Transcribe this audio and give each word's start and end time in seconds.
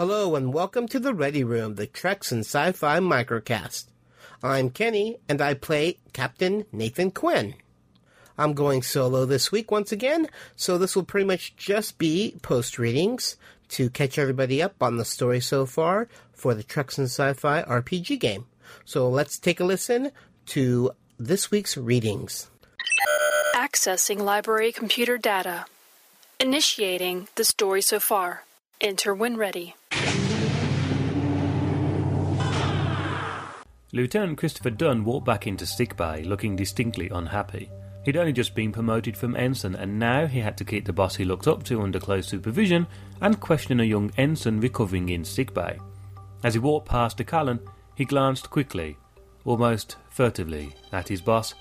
Hello 0.00 0.34
and 0.34 0.54
welcome 0.54 0.88
to 0.88 0.98
the 0.98 1.12
Ready 1.12 1.44
Room, 1.44 1.74
the 1.74 1.86
Treks 1.86 2.32
and 2.32 2.40
Sci-Fi 2.40 3.00
microcast. 3.00 3.84
I'm 4.42 4.70
Kenny 4.70 5.18
and 5.28 5.42
I 5.42 5.52
play 5.52 5.98
Captain 6.14 6.64
Nathan 6.72 7.10
Quinn. 7.10 7.52
I'm 8.38 8.54
going 8.54 8.80
solo 8.80 9.26
this 9.26 9.52
week 9.52 9.70
once 9.70 9.92
again, 9.92 10.28
so 10.56 10.78
this 10.78 10.96
will 10.96 11.02
pretty 11.02 11.26
much 11.26 11.54
just 11.54 11.98
be 11.98 12.34
post 12.40 12.78
readings 12.78 13.36
to 13.68 13.90
catch 13.90 14.16
everybody 14.16 14.62
up 14.62 14.82
on 14.82 14.96
the 14.96 15.04
story 15.04 15.38
so 15.38 15.66
far 15.66 16.08
for 16.32 16.54
the 16.54 16.62
Treks 16.62 16.96
and 16.96 17.08
Sci-Fi 17.08 17.62
RPG 17.64 18.18
game. 18.18 18.46
So 18.86 19.06
let's 19.06 19.38
take 19.38 19.60
a 19.60 19.64
listen 19.64 20.12
to 20.46 20.92
this 21.18 21.50
week's 21.50 21.76
readings. 21.76 22.48
Accessing 23.54 24.20
library 24.20 24.72
computer 24.72 25.18
data. 25.18 25.66
Initiating 26.40 27.28
the 27.34 27.44
story 27.44 27.82
so 27.82 28.00
far. 28.00 28.44
Enter 28.80 29.12
when 29.14 29.36
ready. 29.36 29.74
Lieutenant 33.92 34.38
Christopher 34.38 34.70
Dunn 34.70 35.04
walked 35.04 35.26
back 35.26 35.48
into 35.48 35.66
sickbay 35.66 36.22
looking 36.22 36.54
distinctly 36.54 37.08
unhappy. 37.08 37.68
He'd 38.04 38.16
only 38.16 38.32
just 38.32 38.54
been 38.54 38.70
promoted 38.70 39.16
from 39.16 39.34
ensign, 39.34 39.74
and 39.74 39.98
now 39.98 40.28
he 40.28 40.38
had 40.38 40.56
to 40.58 40.64
keep 40.64 40.84
the 40.84 40.92
boss 40.92 41.16
he 41.16 41.24
looked 41.24 41.48
up 41.48 41.64
to 41.64 41.82
under 41.82 41.98
close 41.98 42.28
supervision 42.28 42.86
and 43.20 43.40
question 43.40 43.80
a 43.80 43.84
young 43.84 44.12
ensign 44.16 44.60
recovering 44.60 45.08
in 45.08 45.24
sickbay. 45.24 45.76
As 46.44 46.54
he 46.54 46.60
walked 46.60 46.88
past 46.88 47.16
de 47.16 47.24
Callan, 47.24 47.58
he 47.96 48.04
glanced 48.04 48.48
quickly, 48.48 48.96
almost 49.44 49.96
furtively, 50.08 50.72
at 50.92 51.08
his 51.08 51.20
boss, 51.20 51.54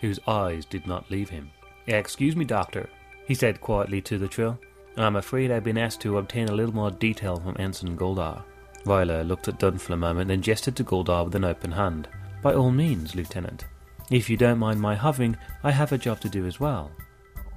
whose 0.00 0.18
eyes 0.26 0.64
did 0.64 0.88
not 0.88 1.08
leave 1.08 1.28
him. 1.28 1.52
Excuse 1.86 2.34
me, 2.34 2.44
Doctor, 2.44 2.90
he 3.28 3.34
said 3.34 3.60
quietly 3.60 4.00
to 4.02 4.18
the 4.18 4.26
trill. 4.26 4.58
I'm 4.98 5.16
afraid 5.16 5.50
I've 5.50 5.64
been 5.64 5.76
asked 5.76 6.00
to 6.02 6.16
obtain 6.16 6.48
a 6.48 6.54
little 6.54 6.74
more 6.74 6.90
detail 6.90 7.36
from 7.36 7.56
Ensign 7.58 7.96
Goldar. 7.98 8.42
Ryler 8.84 9.26
looked 9.26 9.46
at 9.48 9.58
Dunn 9.58 9.76
for 9.76 9.92
a 9.92 9.96
moment, 9.96 10.28
then 10.28 10.40
gestured 10.40 10.76
to 10.76 10.84
Goldar 10.84 11.24
with 11.24 11.34
an 11.34 11.44
open 11.44 11.72
hand. 11.72 12.08
By 12.42 12.54
all 12.54 12.70
means, 12.70 13.14
Lieutenant. 13.14 13.64
If 14.10 14.30
you 14.30 14.36
don't 14.36 14.58
mind 14.58 14.80
my 14.80 14.94
hovering, 14.94 15.36
I 15.62 15.70
have 15.72 15.92
a 15.92 15.98
job 15.98 16.20
to 16.20 16.30
do 16.30 16.46
as 16.46 16.60
well. 16.60 16.90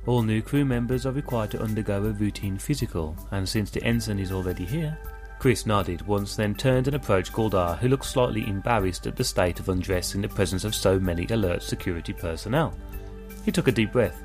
All 0.06 0.22
new 0.22 0.42
crew 0.42 0.66
members 0.66 1.06
are 1.06 1.12
required 1.12 1.52
to 1.52 1.62
undergo 1.62 2.04
a 2.04 2.12
routine 2.12 2.58
physical, 2.58 3.16
and 3.31 3.48
since 3.48 3.70
the 3.70 3.84
ensign 3.84 4.20
is 4.20 4.31
already 4.31 4.66
here. 4.66 4.98
Chris 5.38 5.66
nodded 5.66 6.06
once, 6.06 6.36
then 6.36 6.53
turned 6.53 6.88
and 6.88 6.96
approached 6.96 7.31
Goldar, 7.31 7.78
who 7.78 7.88
looked 7.88 8.06
slightly 8.06 8.46
embarrassed 8.48 9.08
at 9.08 9.16
the 9.16 9.24
state 9.24 9.62
of 9.62 9.70
undress 9.70 10.14
in 10.14 10.22
the 10.22 10.28
presence 10.28 10.66
of 10.66 10.76
so 10.76 11.00
many 11.00 11.26
alert 11.30 11.64
security 11.64 12.12
personnel. 12.12 12.74
He 13.46 13.52
took 13.52 13.70
a 13.70 13.72
deep 13.72 13.94
breath. 13.94 14.22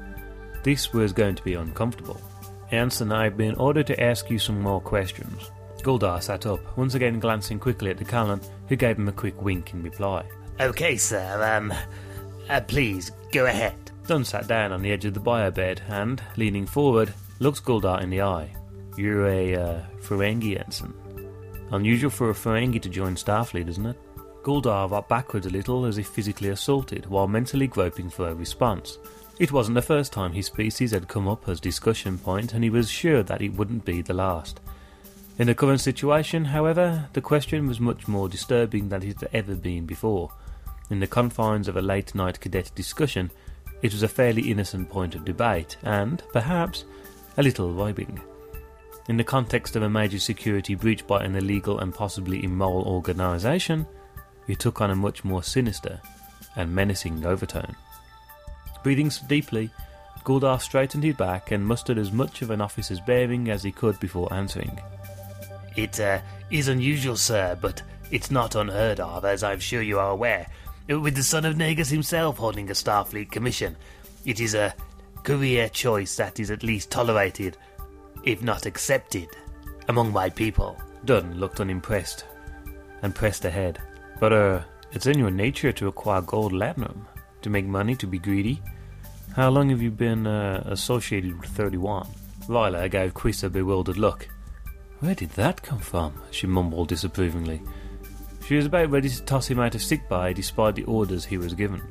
This 0.64 0.92
was 0.92 1.12
going 1.12 1.36
to 1.36 1.44
be 1.44 1.54
uncomfortable. 1.54 2.20
Ensign, 2.74 3.12
I've 3.12 3.36
been 3.36 3.54
ordered 3.56 3.86
to 3.88 4.02
ask 4.02 4.30
you 4.30 4.38
some 4.38 4.60
more 4.60 4.80
questions. 4.80 5.50
Goldar 5.78 6.22
sat 6.22 6.46
up, 6.46 6.76
once 6.76 6.94
again 6.94 7.20
glancing 7.20 7.58
quickly 7.58 7.90
at 7.90 7.98
de 7.98 8.04
Callan, 8.04 8.40
who 8.68 8.76
gave 8.76 8.96
him 8.96 9.08
a 9.08 9.12
quick 9.12 9.40
wink 9.42 9.74
in 9.74 9.82
reply. 9.82 10.24
Okay, 10.60 10.96
sir, 10.96 11.56
um, 11.56 11.72
uh, 12.48 12.60
please, 12.62 13.10
go 13.32 13.46
ahead. 13.46 13.74
Dunn 14.06 14.24
sat 14.24 14.46
down 14.46 14.72
on 14.72 14.82
the 14.82 14.92
edge 14.92 15.04
of 15.04 15.14
the 15.14 15.20
bio 15.20 15.50
bed 15.50 15.82
and, 15.88 16.22
leaning 16.36 16.66
forward, 16.66 17.12
looked 17.38 17.64
Goldar 17.64 18.02
in 18.02 18.10
the 18.10 18.22
eye. 18.22 18.54
You're 18.96 19.26
a 19.26 19.54
uh, 19.54 19.80
Ferengi 20.00 20.62
ensign. 20.62 20.94
Unusual 21.70 22.10
for 22.10 22.30
a 22.30 22.34
Ferengi 22.34 22.80
to 22.80 22.88
join 22.88 23.14
Starfleet, 23.16 23.68
isn't 23.68 23.86
it? 23.86 23.98
Goldar 24.44 24.90
rocked 24.90 25.08
backwards 25.08 25.46
a 25.46 25.50
little 25.50 25.86
as 25.86 25.96
if 25.96 26.06
physically 26.06 26.50
assaulted, 26.50 27.06
while 27.06 27.26
mentally 27.26 27.66
groping 27.66 28.10
for 28.10 28.28
a 28.28 28.34
response. 28.34 28.98
It 29.38 29.50
wasn't 29.50 29.74
the 29.74 29.82
first 29.82 30.12
time 30.12 30.32
his 30.32 30.46
species 30.46 30.92
had 30.92 31.08
come 31.08 31.26
up 31.26 31.48
as 31.48 31.58
discussion 31.58 32.18
point, 32.18 32.52
and 32.52 32.62
he 32.62 32.70
was 32.70 32.90
sure 32.90 33.22
that 33.22 33.40
it 33.40 33.54
wouldn't 33.54 33.86
be 33.86 34.02
the 34.02 34.12
last. 34.14 34.60
In 35.38 35.46
the 35.46 35.54
current 35.54 35.80
situation, 35.80 36.44
however, 36.44 37.08
the 37.14 37.22
question 37.22 37.66
was 37.66 37.80
much 37.80 38.06
more 38.06 38.28
disturbing 38.28 38.90
than 38.90 39.02
it 39.02 39.20
had 39.20 39.30
ever 39.32 39.54
been 39.54 39.86
before. 39.86 40.30
In 40.90 41.00
the 41.00 41.06
confines 41.06 41.66
of 41.66 41.76
a 41.76 41.82
late 41.82 42.14
night 42.14 42.38
cadet 42.38 42.70
discussion, 42.74 43.30
it 43.80 43.92
was 43.92 44.02
a 44.02 44.08
fairly 44.08 44.50
innocent 44.50 44.90
point 44.90 45.14
of 45.14 45.24
debate, 45.24 45.78
and, 45.82 46.22
perhaps, 46.32 46.84
a 47.38 47.42
little 47.42 47.72
vibing. 47.72 48.20
In 49.08 49.16
the 49.16 49.24
context 49.24 49.74
of 49.74 49.82
a 49.82 49.90
major 49.90 50.18
security 50.18 50.74
breach 50.74 51.06
by 51.06 51.24
an 51.24 51.34
illegal 51.34 51.80
and 51.80 51.94
possibly 51.94 52.44
immoral 52.44 52.84
organisation, 52.84 53.86
it 54.46 54.58
took 54.58 54.80
on 54.80 54.90
a 54.90 54.96
much 54.96 55.24
more 55.24 55.42
sinister 55.42 56.00
and 56.56 56.74
menacing 56.74 57.24
overtone. 57.24 57.74
Breathing 58.82 59.10
deeply, 59.26 59.70
Goldar 60.24 60.60
straightened 60.60 61.04
his 61.04 61.16
back 61.16 61.50
and 61.50 61.66
mustered 61.66 61.98
as 61.98 62.12
much 62.12 62.42
of 62.42 62.50
an 62.50 62.60
officer's 62.60 63.00
bearing 63.00 63.50
as 63.50 63.62
he 63.62 63.72
could 63.72 63.98
before 64.00 64.32
answering. 64.32 64.78
It 65.76 65.98
uh, 66.00 66.20
is 66.50 66.68
unusual, 66.68 67.16
sir, 67.16 67.58
but 67.60 67.82
it's 68.10 68.30
not 68.30 68.54
unheard 68.54 69.00
of, 69.00 69.24
as 69.24 69.42
I'm 69.42 69.58
sure 69.58 69.82
you 69.82 69.98
are 69.98 70.10
aware. 70.10 70.46
With 70.88 71.16
the 71.16 71.22
son 71.22 71.44
of 71.44 71.56
Nagus 71.56 71.90
himself 71.90 72.38
holding 72.38 72.70
a 72.70 72.74
Starfleet 72.74 73.30
commission, 73.30 73.76
it 74.24 74.40
is 74.40 74.54
a 74.54 74.74
career 75.24 75.68
choice 75.68 76.16
that 76.16 76.38
is 76.38 76.50
at 76.50 76.62
least 76.62 76.90
tolerated, 76.90 77.56
if 78.22 78.42
not 78.42 78.66
accepted, 78.66 79.28
among 79.88 80.12
my 80.12 80.30
people. 80.30 80.78
Dunn 81.04 81.38
looked 81.38 81.60
unimpressed 81.60 82.24
and 83.02 83.14
pressed 83.14 83.44
ahead. 83.44 83.80
But, 84.24 84.32
uh, 84.32 84.62
it's 84.92 85.04
in 85.04 85.18
your 85.18 85.30
nature 85.30 85.70
to 85.72 85.88
acquire 85.88 86.22
gold 86.22 86.54
latinum, 86.54 87.04
to 87.42 87.50
make 87.50 87.66
money, 87.66 87.94
to 87.96 88.06
be 88.06 88.18
greedy. 88.18 88.62
How 89.36 89.50
long 89.50 89.68
have 89.68 89.82
you 89.82 89.90
been 89.90 90.26
uh, 90.26 90.62
associated 90.64 91.38
with 91.38 91.50
31? 91.50 92.08
Ryler 92.48 92.90
gave 92.90 93.12
Chris 93.12 93.42
a 93.42 93.50
bewildered 93.50 93.98
look. 93.98 94.26
Where 95.00 95.14
did 95.14 95.28
that 95.32 95.60
come 95.60 95.78
from? 95.78 96.18
she 96.30 96.46
mumbled 96.46 96.88
disapprovingly. 96.88 97.60
She 98.46 98.56
was 98.56 98.64
about 98.64 98.88
ready 98.88 99.10
to 99.10 99.22
toss 99.24 99.46
him 99.46 99.60
out 99.60 99.74
of 99.74 99.82
sickbay 99.82 100.32
despite 100.32 100.76
the 100.76 100.84
orders 100.84 101.26
he 101.26 101.36
was 101.36 101.52
given. 101.52 101.82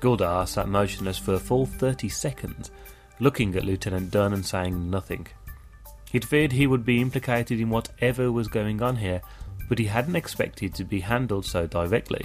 Goldar 0.00 0.46
sat 0.46 0.68
motionless 0.68 1.18
for 1.18 1.34
a 1.34 1.40
full 1.40 1.66
thirty 1.66 2.08
seconds, 2.08 2.70
looking 3.18 3.56
at 3.56 3.64
Lieutenant 3.64 4.12
Dunn 4.12 4.34
and 4.34 4.46
saying 4.46 4.88
nothing. 4.88 5.26
He'd 6.12 6.24
feared 6.24 6.52
he 6.52 6.68
would 6.68 6.84
be 6.84 7.00
implicated 7.00 7.58
in 7.58 7.70
whatever 7.70 8.30
was 8.30 8.46
going 8.46 8.80
on 8.82 8.94
here, 8.94 9.20
but 9.68 9.78
he 9.78 9.84
hadn't 9.84 10.16
expected 10.16 10.74
to 10.74 10.84
be 10.84 11.00
handled 11.00 11.44
so 11.44 11.66
directly, 11.66 12.24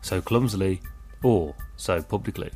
so 0.00 0.20
clumsily, 0.20 0.80
or 1.22 1.54
so 1.76 2.02
publicly. 2.02 2.50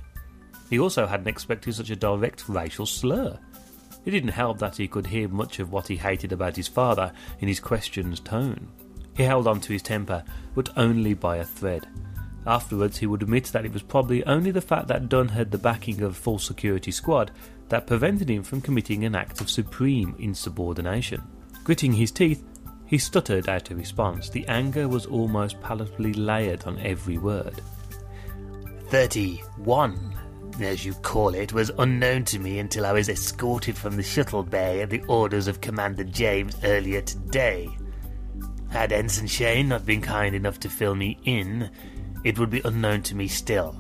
He 0.71 0.79
also 0.79 1.07
hadn't 1.07 1.29
expected 1.29 1.75
such 1.75 1.91
a 1.91 1.97
direct 1.97 2.49
racial 2.49 2.87
slur. 2.87 3.39
It 4.05 4.11
didn't 4.11 4.31
help 4.31 4.59
that 4.59 4.77
he 4.77 4.89
could 4.89 5.07
hear 5.07 5.29
much 5.29 5.59
of 5.59 5.73
what 5.73 5.89
he 5.89 5.97
hated 5.97 6.33
about 6.33 6.57
his 6.57 6.69
father 6.69 7.13
in 7.41 7.49
his 7.49 7.61
question's 7.61 8.21
tone. 8.21 8.69
He 9.17 9.23
held 9.23 9.47
on 9.47 9.61
to 9.61 9.73
his 9.73 9.83
temper, 9.83 10.25
but 10.55 10.77
only 10.77 11.15
by 11.15 11.37
a 11.37 11.45
thread. 11.45 11.87
Afterwards, 12.47 12.99
he 12.99 13.07
would 13.07 13.23
admit 13.23 13.45
that 13.47 13.65
it 13.65 13.73
was 13.73 13.83
probably 13.83 14.25
only 14.27 14.51
the 14.51 14.61
fact 14.61 14.89
that 14.89 15.09
Dunn 15.09 15.29
had 15.29 15.51
the 15.51 15.59
backing 15.59 16.03
of 16.03 16.17
full 16.17 16.39
security 16.39 16.91
squad 16.91 17.31
that 17.69 17.87
prevented 17.87 18.29
him 18.29 18.43
from 18.43 18.61
committing 18.61 19.05
an 19.05 19.15
act 19.15 19.41
of 19.41 19.49
supreme 19.49 20.15
insubordination. 20.19 21.23
Gritting 21.63 21.93
his 21.93 22.11
teeth, 22.11 22.45
he 22.87 22.99
stuttered 22.99 23.49
out 23.49 23.71
a 23.71 23.75
response. 23.75 24.29
The 24.29 24.47
anger 24.49 24.89
was 24.89 25.07
almost 25.07 25.61
palatably 25.61 26.15
layered 26.17 26.65
on 26.65 26.79
every 26.81 27.19
word. 27.19 27.61
Thirty-one 28.89 30.15
as 30.61 30.85
you 30.85 30.95
call 30.95 31.35
it, 31.35 31.53
was 31.53 31.71
unknown 31.79 32.25
to 32.25 32.39
me 32.39 32.59
until 32.59 32.87
I 32.87 32.93
was 32.93 33.09
escorted 33.09 33.77
from 33.77 33.97
the 33.97 34.03
shuttle 34.03 34.43
bay 34.43 34.83
at 34.83 34.91
the 34.91 35.03
orders 35.05 35.49
of 35.49 35.61
Commander 35.61 36.05
James 36.05 36.57
earlier 36.63 37.01
today. 37.01 37.69
Had 38.71 38.93
Ensign 38.93 39.27
Shane 39.27 39.69
not 39.69 39.87
been 39.87 40.01
kind 40.01 40.35
enough 40.35 40.61
to 40.61 40.69
fill 40.69 40.95
me 40.95 41.19
in, 41.25 41.71
it 42.25 42.39
would 42.39 42.51
be 42.51 42.63
unknown 42.65 43.03
to 43.03 43.15
me 43.15 43.29
still. 43.29 43.77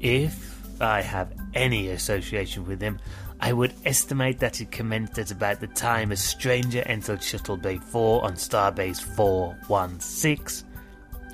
If 0.00 0.80
I 0.80 1.00
have 1.00 1.32
any 1.54 1.88
association 1.90 2.66
with 2.66 2.80
him, 2.80 2.98
I 3.44 3.52
would 3.52 3.74
estimate 3.84 4.38
that 4.38 4.62
it 4.62 4.70
commenced 4.70 5.18
at 5.18 5.30
about 5.30 5.60
the 5.60 5.66
time 5.66 6.12
a 6.12 6.16
stranger 6.16 6.82
entered 6.86 7.22
Shuttle 7.22 7.58
Bay 7.58 7.76
4 7.76 8.24
on 8.24 8.36
Starbase 8.36 9.02
416 9.02 10.66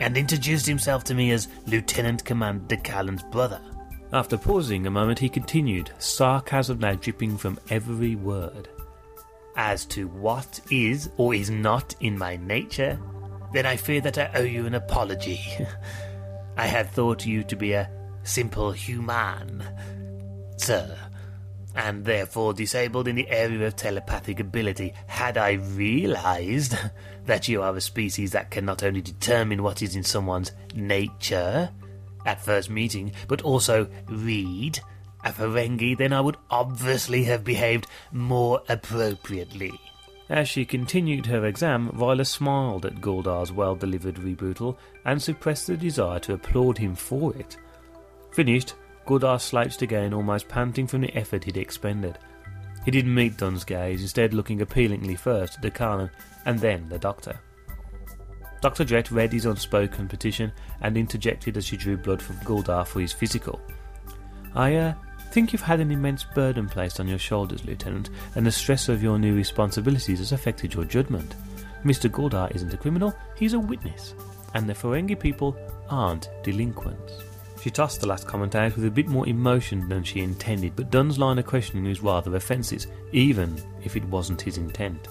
and 0.00 0.16
introduced 0.16 0.66
himself 0.66 1.04
to 1.04 1.14
me 1.14 1.30
as 1.30 1.46
Lieutenant 1.68 2.24
Commander 2.24 2.74
de 2.74 2.76
Callan's 2.78 3.22
brother. 3.22 3.60
After 4.12 4.36
pausing 4.36 4.88
a 4.88 4.90
moment, 4.90 5.20
he 5.20 5.28
continued, 5.28 5.92
sarcasm 6.00 6.80
now 6.80 6.94
dripping 6.94 7.38
from 7.38 7.60
every 7.68 8.16
word. 8.16 8.68
As 9.54 9.84
to 9.86 10.08
what 10.08 10.58
is 10.68 11.10
or 11.16 11.32
is 11.32 11.48
not 11.48 11.94
in 12.00 12.18
my 12.18 12.34
nature, 12.38 12.98
then 13.52 13.66
I 13.66 13.76
fear 13.76 14.00
that 14.00 14.18
I 14.18 14.32
owe 14.34 14.42
you 14.42 14.66
an 14.66 14.74
apology. 14.74 15.40
I 16.56 16.66
had 16.66 16.90
thought 16.90 17.24
you 17.24 17.44
to 17.44 17.54
be 17.54 17.72
a 17.74 17.88
simple 18.24 18.72
human, 18.72 19.62
sir, 20.56 20.98
and 21.74 22.04
therefore 22.04 22.52
disabled 22.52 23.08
in 23.08 23.16
the 23.16 23.28
area 23.28 23.66
of 23.66 23.76
telepathic 23.76 24.40
ability. 24.40 24.92
Had 25.06 25.38
I 25.38 25.52
realized 25.52 26.76
that 27.26 27.48
you 27.48 27.62
are 27.62 27.76
a 27.76 27.80
species 27.80 28.32
that 28.32 28.50
can 28.50 28.64
not 28.64 28.82
only 28.82 29.00
determine 29.00 29.62
what 29.62 29.82
is 29.82 29.96
in 29.96 30.02
someone's 30.02 30.52
nature, 30.74 31.70
at 32.26 32.44
first 32.44 32.70
meeting, 32.70 33.12
but 33.28 33.42
also 33.42 33.88
read 34.08 34.80
a 35.24 35.32
Ferengi, 35.32 35.96
then 35.96 36.12
I 36.12 36.20
would 36.20 36.36
obviously 36.50 37.24
have 37.24 37.44
behaved 37.44 37.86
more 38.12 38.62
appropriately. 38.68 39.72
As 40.28 40.48
she 40.48 40.64
continued 40.64 41.26
her 41.26 41.44
exam, 41.44 41.90
Viola 41.92 42.24
smiled 42.24 42.86
at 42.86 43.00
Goldar's 43.00 43.52
well 43.52 43.74
delivered 43.74 44.18
rebuttal 44.18 44.78
and 45.04 45.20
suppressed 45.20 45.66
the 45.66 45.76
desire 45.76 46.20
to 46.20 46.34
applaud 46.34 46.78
him 46.78 46.94
for 46.94 47.34
it. 47.36 47.56
Finished, 48.32 48.74
Goldar 49.06 49.40
slouched 49.40 49.82
again, 49.82 50.14
almost 50.14 50.48
panting 50.48 50.86
from 50.86 51.00
the 51.00 51.14
effort 51.16 51.44
he'd 51.44 51.56
expended. 51.56 52.18
He 52.84 52.90
didn't 52.90 53.14
meet 53.14 53.36
Dunn's 53.36 53.64
gaze, 53.64 54.02
instead 54.02 54.32
looking 54.32 54.62
appealingly 54.62 55.16
first 55.16 55.56
at 55.56 55.62
de 55.62 55.70
Callan 55.70 56.10
and 56.46 56.58
then 56.58 56.88
the 56.88 56.98
doctor. 56.98 57.38
Dr. 58.60 58.84
Drett 58.84 59.10
read 59.10 59.32
his 59.32 59.46
unspoken 59.46 60.06
petition 60.06 60.52
and 60.82 60.96
interjected 60.96 61.56
as 61.56 61.66
she 61.66 61.76
drew 61.76 61.96
blood 61.96 62.22
from 62.22 62.36
Goldar 62.36 62.86
for 62.86 63.00
his 63.00 63.12
physical. 63.12 63.60
I, 64.54 64.76
uh, 64.76 64.94
think 65.30 65.52
you've 65.52 65.62
had 65.62 65.80
an 65.80 65.92
immense 65.92 66.24
burden 66.24 66.68
placed 66.68 66.98
on 66.98 67.06
your 67.06 67.18
shoulders, 67.18 67.64
Lieutenant, 67.64 68.10
and 68.34 68.44
the 68.44 68.50
stress 68.50 68.88
of 68.88 69.02
your 69.02 69.18
new 69.18 69.34
responsibilities 69.34 70.18
has 70.18 70.32
affected 70.32 70.74
your 70.74 70.84
judgment. 70.84 71.36
Mr. 71.84 72.10
Goldar 72.10 72.54
isn't 72.54 72.74
a 72.74 72.76
criminal, 72.76 73.14
he's 73.36 73.54
a 73.54 73.58
witness, 73.58 74.14
and 74.54 74.68
the 74.68 74.74
Ferengi 74.74 75.18
people 75.18 75.56
aren't 75.88 76.28
delinquents. 76.42 77.29
She 77.60 77.70
tossed 77.70 78.00
the 78.00 78.08
last 78.08 78.26
comment 78.26 78.54
out 78.54 78.74
with 78.74 78.86
a 78.86 78.90
bit 78.90 79.08
more 79.08 79.28
emotion 79.28 79.88
than 79.88 80.02
she 80.02 80.20
intended, 80.20 80.74
but 80.76 80.90
Dunn's 80.90 81.18
line 81.18 81.38
of 81.38 81.46
questioning 81.46 81.84
was 81.84 82.00
rather 82.00 82.34
offensive, 82.34 82.86
even 83.12 83.60
if 83.84 83.96
it 83.96 84.04
wasn't 84.04 84.40
his 84.40 84.56
intent. 84.56 85.08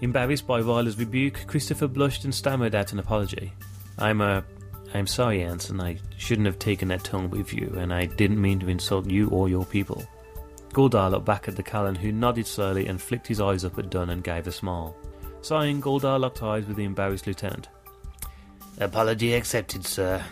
Embarrassed 0.00 0.46
by 0.46 0.60
Viola's 0.60 0.98
rebuke, 0.98 1.46
Christopher 1.46 1.86
blushed 1.86 2.24
and 2.24 2.34
stammered 2.34 2.74
out 2.74 2.92
an 2.92 2.98
apology. 2.98 3.52
I'm 3.98 4.20
uh, 4.20 4.42
I'm 4.94 5.06
sorry, 5.06 5.42
Anson. 5.42 5.80
I 5.80 5.98
shouldn't 6.18 6.46
have 6.46 6.58
taken 6.58 6.88
that 6.88 7.04
tone 7.04 7.30
with 7.30 7.54
you, 7.54 7.72
and 7.78 7.94
I 7.94 8.06
didn't 8.06 8.42
mean 8.42 8.58
to 8.60 8.68
insult 8.68 9.08
you 9.08 9.28
or 9.28 9.48
your 9.48 9.64
people. 9.64 10.04
Goldar 10.72 11.10
looked 11.10 11.26
back 11.26 11.48
at 11.48 11.54
de 11.54 11.62
Callan, 11.62 11.94
who 11.94 12.12
nodded 12.12 12.46
slowly 12.46 12.88
and 12.88 13.00
flicked 13.00 13.26
his 13.26 13.40
eyes 13.40 13.64
up 13.64 13.78
at 13.78 13.90
Dunn 13.90 14.10
and 14.10 14.24
gave 14.24 14.46
a 14.46 14.52
smile. 14.52 14.96
Sighing, 15.40 15.80
Goldar 15.80 16.18
locked 16.18 16.42
eyes 16.42 16.66
with 16.66 16.76
the 16.76 16.84
embarrassed 16.84 17.26
lieutenant. 17.26 17.68
Apology 18.80 19.34
accepted, 19.34 19.86
sir. 19.86 20.22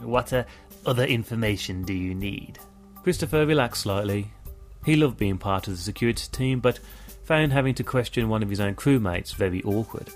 What 0.00 0.32
uh, 0.32 0.44
other 0.86 1.04
information 1.04 1.82
do 1.82 1.92
you 1.92 2.14
need? 2.14 2.58
Christopher 3.02 3.46
relaxed 3.46 3.82
slightly. 3.82 4.32
He 4.84 4.96
loved 4.96 5.16
being 5.16 5.38
part 5.38 5.68
of 5.68 5.74
the 5.74 5.82
security 5.82 6.26
team, 6.30 6.60
but 6.60 6.80
found 7.24 7.52
having 7.52 7.74
to 7.74 7.84
question 7.84 8.28
one 8.28 8.42
of 8.42 8.50
his 8.50 8.60
own 8.60 8.74
crewmates 8.74 9.34
very 9.34 9.62
awkward. 9.62 10.10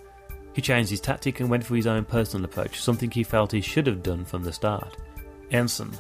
He 0.55 0.63
changed 0.63 0.91
his 0.91 1.01
tactic 1.01 1.41
and 1.41 1.51
went 1.51 1.65
for 1.65 1.77
his 1.77 1.87
own 1.87 2.05
personal 2.05 2.45
approach, 2.45 2.81
something 2.81 3.11
he 3.11 3.23
felt 3.23 3.53
he 3.53 3.61
should 3.61 3.87
have 3.87 4.03
done 4.03 4.25
from 4.25 4.43
the 4.43 4.53
start. 4.53 4.97
Ensign, 5.51 5.93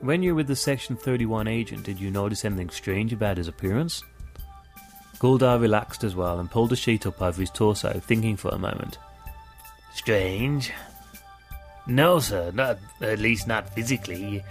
when 0.00 0.22
you 0.22 0.32
were 0.32 0.36
with 0.36 0.46
the 0.48 0.56
Section 0.56 0.96
31 0.96 1.48
agent, 1.48 1.84
did 1.84 1.98
you 1.98 2.10
notice 2.10 2.44
anything 2.44 2.70
strange 2.70 3.12
about 3.12 3.36
his 3.36 3.48
appearance? 3.48 4.02
Goldar 5.18 5.60
relaxed 5.60 6.04
as 6.04 6.14
well 6.14 6.38
and 6.38 6.50
pulled 6.50 6.72
a 6.72 6.76
sheet 6.76 7.06
up 7.06 7.20
over 7.20 7.40
his 7.40 7.50
torso, 7.50 7.98
thinking 7.98 8.36
for 8.36 8.50
a 8.50 8.58
moment. 8.58 8.98
Strange? 9.94 10.72
No, 11.88 12.20
sir, 12.20 12.52
not 12.54 12.78
at 13.00 13.18
least 13.18 13.48
not 13.48 13.74
physically. 13.74 14.44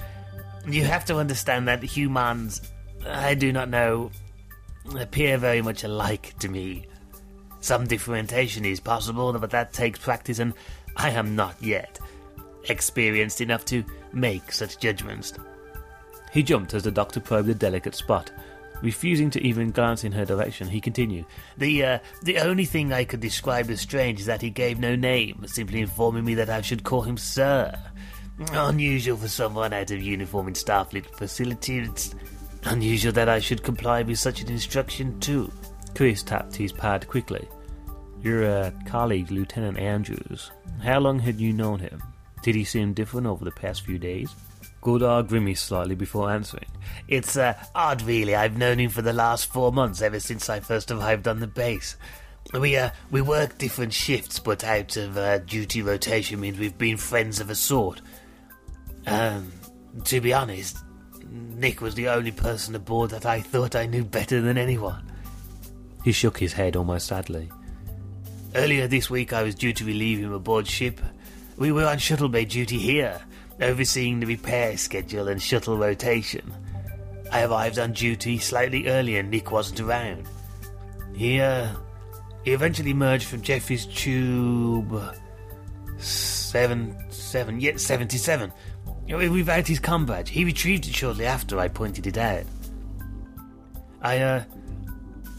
You 0.67 0.83
have 0.83 1.05
to 1.05 1.17
understand 1.17 1.67
that 1.67 1.83
humans, 1.83 2.61
I 3.05 3.35
do 3.35 3.53
not 3.53 3.69
know, 3.69 4.11
appear 4.99 5.37
very 5.37 5.61
much 5.61 5.83
alike 5.83 6.33
to 6.39 6.49
me. 6.49 6.87
Some 7.61 7.85
differentiation 7.85 8.65
is 8.65 8.79
possible, 8.79 9.31
but 9.33 9.51
that 9.51 9.71
takes 9.71 9.99
practice, 9.99 10.39
and 10.39 10.53
I 10.95 11.11
am 11.11 11.35
not 11.35 11.55
yet 11.61 11.99
experienced 12.69 13.39
enough 13.39 13.65
to 13.65 13.83
make 14.13 14.51
such 14.51 14.79
judgments. 14.79 15.33
He 16.31 16.43
jumped 16.43 16.73
as 16.73 16.83
the 16.83 16.91
doctor 16.91 17.19
probed 17.19 17.47
the 17.47 17.55
delicate 17.55 17.95
spot. 17.95 18.31
Refusing 18.81 19.29
to 19.31 19.43
even 19.43 19.71
glance 19.71 20.03
in 20.03 20.11
her 20.11 20.25
direction, 20.25 20.67
he 20.67 20.79
continued. 20.79 21.25
The 21.57 21.83
uh, 21.83 21.99
the 22.21 22.39
only 22.39 22.65
thing 22.65 22.93
I 22.93 23.05
could 23.05 23.19
describe 23.19 23.69
as 23.69 23.81
strange 23.81 24.19
is 24.19 24.27
that 24.27 24.41
he 24.41 24.49
gave 24.49 24.79
no 24.79 24.95
name, 24.95 25.43
simply 25.47 25.81
informing 25.81 26.25
me 26.25 26.35
that 26.35 26.49
I 26.49 26.61
should 26.61 26.83
call 26.83 27.01
him 27.01 27.17
Sir. 27.17 27.75
Unusual 28.51 29.17
for 29.17 29.27
someone 29.27 29.73
out 29.73 29.89
of 29.89 30.01
uniform 30.01 30.47
in 30.47 30.53
Starfleet 30.53 31.07
facility. 31.07 31.79
It's 31.79 32.13
unusual 32.65 33.13
that 33.13 33.29
I 33.29 33.39
should 33.39 33.63
comply 33.63 34.03
with 34.03 34.19
such 34.19 34.41
an 34.41 34.51
instruction 34.51 35.19
too. 35.19 35.51
Chris 35.95 36.21
tapped 36.21 36.55
his 36.55 36.71
pad 36.71 37.07
quickly. 37.07 37.47
Your 38.21 38.45
uh, 38.45 38.71
colleague, 38.85 39.31
Lieutenant 39.31 39.79
Andrews. 39.79 40.51
How 40.83 40.99
long 40.99 41.17
had 41.17 41.39
you 41.39 41.53
known 41.53 41.79
him? 41.79 42.01
Did 42.47 42.55
he 42.55 42.63
seem 42.63 42.93
different 42.93 43.27
over 43.27 43.43
the 43.43 43.51
past 43.51 43.81
few 43.81 43.99
days? 43.99 44.33
Goldar 44.81 45.27
grimaced 45.27 45.65
slightly 45.65 45.95
before 45.95 46.31
answering. 46.31 46.69
It's 47.09 47.35
uh, 47.35 47.61
odd, 47.75 48.01
really. 48.03 48.35
I've 48.35 48.57
known 48.57 48.79
him 48.79 48.89
for 48.89 49.01
the 49.01 49.11
last 49.11 49.51
four 49.51 49.73
months, 49.73 50.01
ever 50.01 50.21
since 50.21 50.49
I 50.49 50.61
first 50.61 50.89
arrived 50.89 51.27
on 51.27 51.41
the 51.41 51.47
base. 51.47 51.97
We 52.53 52.77
uh, 52.77 52.91
we 53.11 53.21
work 53.21 53.57
different 53.57 53.91
shifts, 53.91 54.39
but 54.39 54.63
out 54.63 54.95
of 54.95 55.17
uh, 55.17 55.39
duty 55.39 55.81
rotation 55.81 56.39
means 56.39 56.57
we've 56.57 56.77
been 56.77 56.95
friends 56.95 57.41
of 57.41 57.49
a 57.49 57.55
sort. 57.55 57.99
Um, 59.05 59.51
to 60.05 60.21
be 60.21 60.31
honest, 60.31 60.77
Nick 61.29 61.81
was 61.81 61.95
the 61.95 62.07
only 62.07 62.31
person 62.31 62.75
aboard 62.75 63.09
that 63.09 63.25
I 63.25 63.41
thought 63.41 63.75
I 63.75 63.87
knew 63.87 64.05
better 64.05 64.39
than 64.39 64.57
anyone. 64.57 65.11
He 66.05 66.13
shook 66.13 66.37
his 66.37 66.53
head 66.53 66.77
almost 66.77 67.07
sadly. 67.07 67.51
Earlier 68.55 68.87
this 68.87 69.09
week, 69.09 69.33
I 69.33 69.43
was 69.43 69.53
due 69.53 69.73
to 69.73 69.83
relieve 69.83 70.19
him 70.19 70.31
aboard 70.31 70.65
ship. 70.65 71.01
We 71.57 71.71
were 71.71 71.85
on 71.85 71.97
shuttle 71.97 72.29
bay 72.29 72.45
duty 72.45 72.77
here, 72.77 73.19
overseeing 73.59 74.19
the 74.19 74.27
repair 74.27 74.77
schedule 74.77 75.27
and 75.27 75.41
shuttle 75.41 75.77
rotation. 75.77 76.53
I 77.31 77.43
arrived 77.43 77.79
on 77.79 77.93
duty 77.93 78.37
slightly 78.37 78.87
early 78.87 79.17
and 79.17 79.31
Nick 79.31 79.51
wasn't 79.51 79.79
around. 79.79 80.27
He, 81.15 81.41
uh, 81.41 81.69
he 82.43 82.51
eventually 82.51 82.91
emerged 82.91 83.25
from 83.25 83.41
Jefferies 83.41 83.87
tube. 83.87 85.01
Seven, 85.97 86.95
seven, 87.09 87.59
yeah, 87.59 87.77
77. 87.77 88.51
Without 89.07 89.67
his 89.67 89.79
com 89.79 90.05
badge. 90.05 90.29
He 90.29 90.45
retrieved 90.45 90.87
it 90.87 90.93
shortly 90.93 91.25
after 91.25 91.59
I 91.59 91.69
pointed 91.69 92.07
it 92.07 92.17
out. 92.17 92.43
I, 94.01 94.19
uh, 94.19 94.43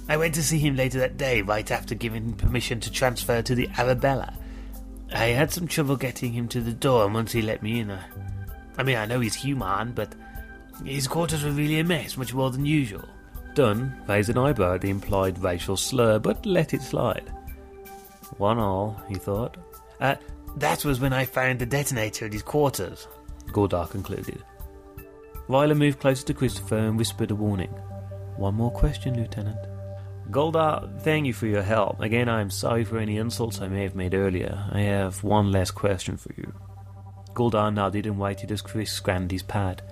I 0.08 0.16
went 0.16 0.34
to 0.34 0.42
see 0.42 0.58
him 0.58 0.74
later 0.74 0.98
that 0.98 1.16
day, 1.16 1.42
right 1.42 1.70
after 1.70 1.94
giving 1.94 2.32
permission 2.32 2.80
to 2.80 2.90
transfer 2.90 3.40
to 3.42 3.54
the 3.54 3.68
Arabella. 3.78 4.37
I 5.12 5.26
had 5.26 5.50
some 5.50 5.66
trouble 5.66 5.96
getting 5.96 6.32
him 6.32 6.48
to 6.48 6.60
the 6.60 6.72
door, 6.72 7.04
and 7.04 7.14
once 7.14 7.32
he 7.32 7.42
let 7.42 7.62
me 7.62 7.80
in, 7.80 7.90
I, 7.90 8.04
I 8.76 8.82
mean, 8.82 8.96
I 8.96 9.06
know 9.06 9.20
he's 9.20 9.34
human, 9.34 9.92
but 9.92 10.14
his 10.84 11.08
quarters 11.08 11.44
were 11.44 11.50
really 11.50 11.78
a 11.78 11.84
mess, 11.84 12.16
much 12.16 12.34
more 12.34 12.50
than 12.50 12.66
usual. 12.66 13.08
Dunn 13.54 14.00
raised 14.06 14.30
an 14.30 14.38
eyebrow 14.38 14.74
at 14.74 14.82
the 14.82 14.90
implied 14.90 15.42
racial 15.42 15.76
slur, 15.76 16.18
but 16.18 16.44
let 16.44 16.74
it 16.74 16.82
slide. 16.82 17.32
One 18.36 18.58
all, 18.58 19.02
he 19.08 19.14
thought. 19.14 19.56
Uh, 20.00 20.16
that 20.56 20.84
was 20.84 21.00
when 21.00 21.12
I 21.12 21.24
found 21.24 21.58
the 21.58 21.66
detonator 21.66 22.26
in 22.26 22.32
his 22.32 22.42
quarters, 22.42 23.08
Goldar 23.48 23.90
concluded. 23.90 24.42
Viola 25.48 25.74
moved 25.74 26.00
closer 26.00 26.24
to 26.26 26.34
Christopher 26.34 26.76
and 26.76 26.98
whispered 26.98 27.30
a 27.30 27.34
warning. 27.34 27.70
One 28.36 28.54
more 28.54 28.70
question, 28.70 29.16
Lieutenant. 29.16 29.58
Goldar, 30.30 31.00
thank 31.00 31.26
you 31.26 31.32
for 31.32 31.46
your 31.46 31.62
help. 31.62 32.00
Again, 32.00 32.28
I 32.28 32.42
am 32.42 32.50
sorry 32.50 32.84
for 32.84 32.98
any 32.98 33.16
insults 33.16 33.62
I 33.62 33.68
may 33.68 33.82
have 33.82 33.94
made 33.94 34.12
earlier. 34.12 34.62
I 34.70 34.80
have 34.80 35.24
one 35.24 35.50
last 35.50 35.70
question 35.70 36.18
for 36.18 36.30
you. 36.36 36.52
Goldar 37.32 37.72
nodded 37.72 38.04
and 38.04 38.18
waited 38.18 38.52
as 38.52 38.60
Chris 38.60 39.00
his 39.30 39.42
pad. 39.42 39.82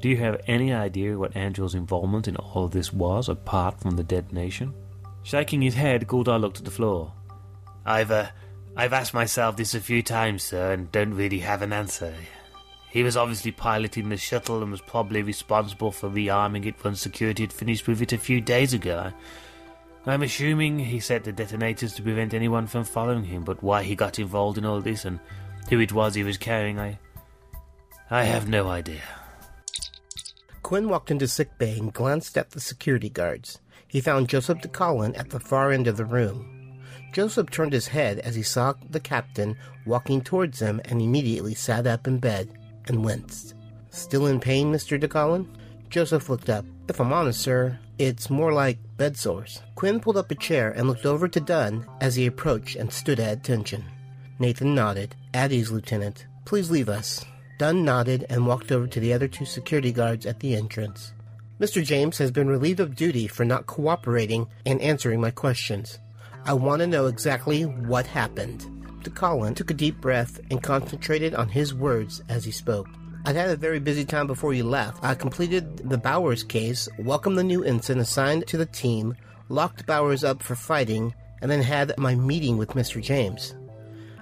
Do 0.00 0.10
you 0.10 0.18
have 0.18 0.42
any 0.46 0.74
idea 0.74 1.18
what 1.18 1.34
Angel's 1.34 1.74
involvement 1.74 2.28
in 2.28 2.36
all 2.36 2.66
of 2.66 2.72
this 2.72 2.92
was, 2.92 3.30
apart 3.30 3.80
from 3.80 3.96
the 3.96 4.04
detonation? 4.04 4.74
Shaking 5.22 5.62
his 5.62 5.74
head, 5.74 6.06
Goldar 6.06 6.38
looked 6.38 6.58
at 6.58 6.66
the 6.66 6.70
floor. 6.70 7.14
I've, 7.86 8.10
uh, 8.10 8.26
I've 8.76 8.92
asked 8.92 9.14
myself 9.14 9.56
this 9.56 9.74
a 9.74 9.80
few 9.80 10.02
times, 10.02 10.42
sir, 10.42 10.72
and 10.72 10.92
don't 10.92 11.14
really 11.14 11.38
have 11.38 11.62
an 11.62 11.72
answer. 11.72 12.14
He 12.90 13.02
was 13.02 13.16
obviously 13.16 13.52
piloting 13.52 14.10
the 14.10 14.16
shuttle 14.16 14.62
and 14.62 14.70
was 14.70 14.82
probably 14.82 15.22
responsible 15.22 15.92
for 15.92 16.10
rearming 16.10 16.66
it 16.66 16.82
when 16.84 16.94
security 16.94 17.42
had 17.42 17.52
finished 17.52 17.86
with 17.86 18.02
it 18.02 18.12
a 18.12 18.18
few 18.18 18.40
days 18.40 18.74
ago. 18.74 19.12
I'm 20.08 20.22
assuming 20.22 20.78
he 20.78 21.00
set 21.00 21.24
the 21.24 21.32
detonators 21.32 21.94
to 21.94 22.02
prevent 22.02 22.32
anyone 22.32 22.68
from 22.68 22.84
following 22.84 23.24
him, 23.24 23.42
but 23.42 23.62
why 23.62 23.82
he 23.82 23.96
got 23.96 24.20
involved 24.20 24.56
in 24.56 24.64
all 24.64 24.80
this 24.80 25.04
and 25.04 25.18
who 25.68 25.80
it 25.80 25.92
was 25.92 26.14
he 26.14 26.22
was 26.22 26.38
carrying, 26.38 26.78
I. 26.78 27.00
I 28.08 28.22
have 28.22 28.48
no 28.48 28.68
idea. 28.68 29.02
Quinn 30.62 30.88
walked 30.88 31.10
into 31.10 31.26
sickbay 31.26 31.78
and 31.78 31.92
glanced 31.92 32.38
at 32.38 32.50
the 32.50 32.60
security 32.60 33.08
guards. 33.08 33.58
He 33.88 34.00
found 34.00 34.28
Joseph 34.28 34.58
DeCallan 34.58 35.18
at 35.18 35.30
the 35.30 35.40
far 35.40 35.72
end 35.72 35.88
of 35.88 35.96
the 35.96 36.04
room. 36.04 36.80
Joseph 37.12 37.50
turned 37.50 37.72
his 37.72 37.88
head 37.88 38.20
as 38.20 38.36
he 38.36 38.42
saw 38.42 38.74
the 38.90 39.00
captain 39.00 39.56
walking 39.86 40.20
towards 40.20 40.60
him 40.60 40.80
and 40.84 41.02
immediately 41.02 41.54
sat 41.54 41.86
up 41.86 42.06
in 42.06 42.18
bed 42.18 42.56
and 42.86 43.04
winced. 43.04 43.54
Still 43.90 44.26
in 44.26 44.38
pain, 44.38 44.72
Mr. 44.72 45.00
DeCallan? 45.00 45.48
Joseph 45.88 46.28
looked 46.28 46.50
up. 46.50 46.64
If 46.88 47.00
I'm 47.00 47.12
honest, 47.12 47.40
sir, 47.40 47.78
it's 47.98 48.28
more 48.28 48.52
like 48.52 48.78
bed 48.96 49.16
sores. 49.16 49.62
Quinn 49.74 50.00
pulled 50.00 50.16
up 50.16 50.30
a 50.30 50.34
chair 50.34 50.70
and 50.70 50.88
looked 50.88 51.06
over 51.06 51.28
to 51.28 51.40
Dunn 51.40 51.86
as 52.00 52.16
he 52.16 52.26
approached 52.26 52.76
and 52.76 52.92
stood 52.92 53.20
at 53.20 53.38
attention. 53.38 53.84
Nathan 54.38 54.74
nodded. 54.74 55.14
At 55.32 55.52
ease, 55.52 55.70
Lieutenant. 55.70 56.26
Please 56.44 56.70
leave 56.70 56.88
us. 56.88 57.24
Dunn 57.58 57.84
nodded 57.84 58.26
and 58.28 58.46
walked 58.46 58.70
over 58.70 58.86
to 58.86 59.00
the 59.00 59.12
other 59.12 59.28
two 59.28 59.44
security 59.44 59.92
guards 59.92 60.26
at 60.26 60.40
the 60.40 60.54
entrance. 60.54 61.12
Mr. 61.58 61.82
James 61.82 62.18
has 62.18 62.30
been 62.30 62.48
relieved 62.48 62.80
of 62.80 62.94
duty 62.94 63.26
for 63.26 63.44
not 63.44 63.66
cooperating 63.66 64.46
and 64.66 64.80
answering 64.82 65.20
my 65.20 65.30
questions. 65.30 65.98
I 66.44 66.52
want 66.52 66.80
to 66.80 66.86
know 66.86 67.06
exactly 67.06 67.62
what 67.62 68.06
happened. 68.06 68.66
DeCallan 69.02 69.56
took 69.56 69.70
a 69.70 69.74
deep 69.74 70.00
breath 70.00 70.38
and 70.50 70.62
concentrated 70.62 71.34
on 71.34 71.48
his 71.48 71.72
words 71.72 72.22
as 72.28 72.44
he 72.44 72.50
spoke. 72.50 72.88
I'd 73.26 73.34
had 73.34 73.50
a 73.50 73.56
very 73.56 73.80
busy 73.80 74.04
time 74.04 74.28
before 74.28 74.54
you 74.54 74.62
left. 74.62 75.02
I 75.02 75.16
completed 75.16 75.90
the 75.90 75.98
Bowers 75.98 76.44
case, 76.44 76.88
welcomed 76.96 77.36
the 77.36 77.42
new 77.42 77.64
ensign 77.64 77.98
assigned 77.98 78.46
to 78.46 78.56
the 78.56 78.66
team, 78.66 79.16
locked 79.48 79.84
Bowers 79.84 80.22
up 80.22 80.44
for 80.44 80.54
fighting, 80.54 81.12
and 81.42 81.50
then 81.50 81.60
had 81.60 81.98
my 81.98 82.14
meeting 82.14 82.56
with 82.56 82.74
Mr. 82.74 83.02
James. 83.02 83.56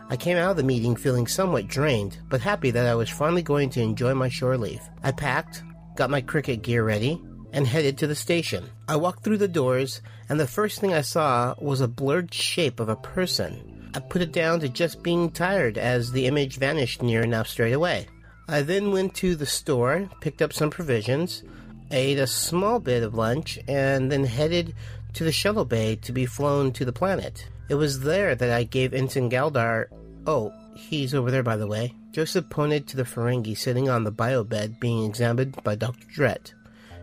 I 0.09 0.17
came 0.17 0.39
out 0.39 0.53
of 0.53 0.57
the 0.57 0.63
meeting 0.63 0.97
feeling 0.97 1.27
somewhat 1.27 1.69
drained, 1.69 2.17
but 2.31 2.41
happy 2.41 2.71
that 2.71 2.87
I 2.87 2.95
was 2.95 3.11
finally 3.11 3.43
going 3.43 3.69
to 3.71 3.83
enjoy 3.83 4.15
my 4.15 4.31
shore 4.31 4.57
leave. 4.57 4.81
I 5.03 5.13
packed, 5.13 5.63
got 5.97 6.09
my 6.09 6.23
cricket 6.23 6.63
gear 6.63 6.83
ready, 6.83 7.23
and 7.53 7.67
headed 7.67 7.99
to 7.99 8.07
the 8.07 8.15
station. 8.15 8.65
I 8.89 8.97
walked 8.97 9.23
through 9.23 9.39
the 9.39 9.49
doors, 9.49 10.01
and 10.31 10.41
the 10.41 10.47
first 10.47 10.81
thing 10.81 10.95
I 10.95 11.03
saw 11.03 11.55
was 11.61 11.83
a 11.83 11.89
blurred 11.89 12.33
shape 12.33 12.81
of 12.81 12.89
a 12.89 12.97
person. 12.97 13.91
I 13.95 14.01
put 14.01 14.23
it 14.23 14.33
down 14.33 14.61
to 14.61 14.69
just 14.71 15.03
being 15.03 15.31
tired 15.31 15.77
as 15.77 16.11
the 16.11 16.25
image 16.25 16.57
vanished 16.57 17.03
near 17.03 17.23
enough 17.23 17.49
straight 17.49 17.75
away. 17.75 18.07
I 18.47 18.63
then 18.63 18.93
went 18.93 19.15
to 19.17 19.37
the 19.37 19.47
store, 19.47 20.11
picked 20.21 20.43
up 20.43 20.53
some 20.53 20.71
provisions, 20.71 21.43
ate 21.91 22.19
a 22.19 22.27
small 22.27 22.79
bit 22.79 23.03
of 23.03 23.15
lunch, 23.15 23.59
and 23.67 24.13
then 24.13 24.25
headed 24.25 24.75
to 25.15 25.25
the 25.25 25.33
shuttle 25.33 25.65
bay 25.65 25.97
to 25.97 26.13
be 26.13 26.27
flown 26.27 26.73
to 26.73 26.85
the 26.85 26.93
planet. 26.93 27.49
It 27.71 27.77
was 27.77 28.01
there 28.01 28.35
that 28.35 28.51
I 28.51 28.65
gave 28.65 28.93
Ensign 28.93 29.31
Goldar. 29.31 29.87
Oh, 30.27 30.53
he's 30.77 31.15
over 31.15 31.31
there, 31.31 31.43
by 31.43 31.57
the 31.57 31.67
way. 31.67 31.95
Joseph 32.13 32.51
pointed 32.51 32.87
to 32.89 32.97
the 32.97 33.05
Ferengi 33.05 33.57
sitting 33.57 33.89
on 33.89 34.05
the 34.05 34.11
bio 34.11 34.45
bed 34.45 34.79
being 34.79 35.05
examined 35.05 35.57
by 35.65 35.75
Dr. 35.75 36.07
Drett. 36.15 36.53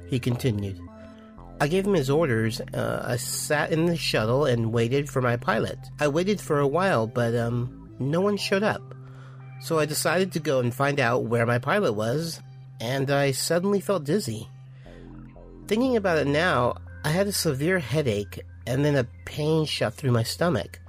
He 0.07 0.19
continued. 0.19 0.79
I 1.59 1.67
gave 1.67 1.85
him 1.85 1.93
his 1.93 2.09
orders. 2.09 2.61
Uh, 2.73 3.03
I 3.05 3.17
sat 3.17 3.71
in 3.71 3.85
the 3.85 3.97
shuttle 3.97 4.45
and 4.45 4.71
waited 4.73 5.09
for 5.09 5.21
my 5.21 5.37
pilot. 5.37 5.79
I 5.99 6.07
waited 6.07 6.39
for 6.39 6.59
a 6.59 6.67
while, 6.67 7.07
but 7.07 7.35
um, 7.35 7.89
no 7.99 8.21
one 8.21 8.37
showed 8.37 8.63
up. 8.63 8.95
So 9.61 9.79
I 9.79 9.85
decided 9.85 10.31
to 10.33 10.39
go 10.39 10.59
and 10.59 10.73
find 10.73 10.99
out 10.99 11.25
where 11.25 11.45
my 11.45 11.59
pilot 11.59 11.93
was, 11.93 12.41
and 12.79 13.11
I 13.11 13.31
suddenly 13.31 13.79
felt 13.79 14.03
dizzy. 14.03 14.49
Thinking 15.67 15.95
about 15.95 16.17
it 16.17 16.27
now, 16.27 16.75
I 17.03 17.09
had 17.09 17.27
a 17.27 17.31
severe 17.31 17.79
headache, 17.79 18.41
and 18.65 18.83
then 18.83 18.95
a 18.95 19.07
pain 19.25 19.65
shot 19.65 19.93
through 19.93 20.11
my 20.11 20.23
stomach. 20.23 20.79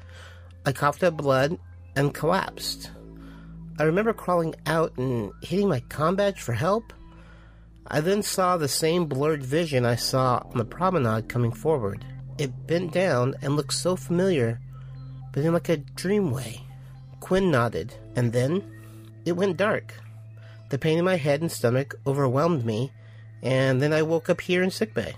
I 0.64 0.72
coughed 0.72 1.02
up 1.02 1.16
blood 1.16 1.58
and 1.96 2.14
collapsed. 2.14 2.90
I 3.78 3.84
remember 3.84 4.12
crawling 4.12 4.54
out 4.66 4.96
and 4.96 5.32
hitting 5.42 5.68
my 5.68 5.80
com 5.80 6.16
badge 6.16 6.40
for 6.40 6.52
help. 6.52 6.92
I 7.86 8.00
then 8.00 8.22
saw 8.22 8.56
the 8.56 8.68
same 8.68 9.06
blurred 9.06 9.42
vision 9.42 9.84
I 9.84 9.96
saw 9.96 10.42
on 10.50 10.56
the 10.56 10.64
promenade 10.64 11.28
coming 11.28 11.52
forward. 11.52 12.04
It 12.38 12.66
bent 12.66 12.92
down 12.92 13.34
and 13.42 13.56
looked 13.56 13.74
so 13.74 13.96
familiar, 13.96 14.60
but 15.32 15.44
in 15.44 15.52
like 15.52 15.68
a 15.68 15.76
dream 15.76 16.30
way. 16.30 16.62
Quinn 17.20 17.50
nodded, 17.50 17.94
and 18.16 18.32
then 18.32 18.62
it 19.24 19.32
went 19.32 19.56
dark. 19.56 19.94
The 20.70 20.78
pain 20.78 20.98
in 20.98 21.04
my 21.04 21.16
head 21.16 21.40
and 21.40 21.52
stomach 21.52 21.94
overwhelmed 22.06 22.64
me, 22.64 22.92
and 23.42 23.80
then 23.80 23.92
I 23.92 24.02
woke 24.02 24.30
up 24.30 24.40
here 24.40 24.62
in 24.62 24.70
sickbay. 24.70 25.14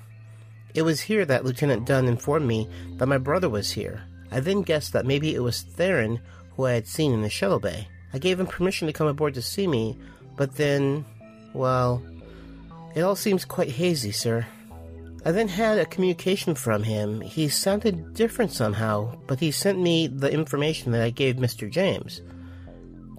It 0.75 0.83
was 0.83 1.01
here 1.01 1.25
that 1.25 1.45
Lieutenant 1.45 1.87
Dunn 1.87 2.07
informed 2.07 2.47
me 2.47 2.69
that 2.97 3.07
my 3.07 3.19
brother 3.19 3.49
was 3.49 3.71
here. 3.71 4.03
I 4.33 4.41
then 4.41 4.63
guessed 4.63 4.93
that 4.93 5.07
maybe 5.07 5.35
it 5.35 5.43
was 5.43 5.63
Theron 5.63 6.21
who 6.57 6.67
I 6.67 6.73
had 6.73 6.89
seen 6.89 7.13
in 7.13 7.23
the 7.23 7.31
shuttle 7.31 7.61
bay. 7.61 7.89
I 8.13 8.19
gave 8.19 8.41
him 8.41 8.47
permission 8.47 8.87
to 8.87 8.93
come 8.93 9.07
aboard 9.07 9.35
to 9.35 9.43
see 9.43 9.67
me, 9.67 9.97
but 10.37 10.57
then, 10.57 11.05
well, 11.53 12.03
it 12.95 13.03
all 13.03 13.17
seems 13.17 13.45
quite 13.45 13.71
hazy, 13.71 14.13
sir. 14.13 14.47
I 15.25 15.33
then 15.33 15.49
had 15.49 15.79
a 15.79 15.87
communication 15.87 16.55
from 16.55 16.83
him. 16.83 17.21
He 17.21 17.49
sounded 17.49 18.15
different 18.15 18.53
somehow, 18.53 19.17
but 19.27 19.41
he 19.41 19.51
sent 19.51 19.79
me 19.81 20.07
the 20.07 20.31
information 20.31 20.93
that 20.93 21.03
I 21.03 21.11
gave 21.11 21.37
Mr. 21.37 21.71
James. 21.71 22.21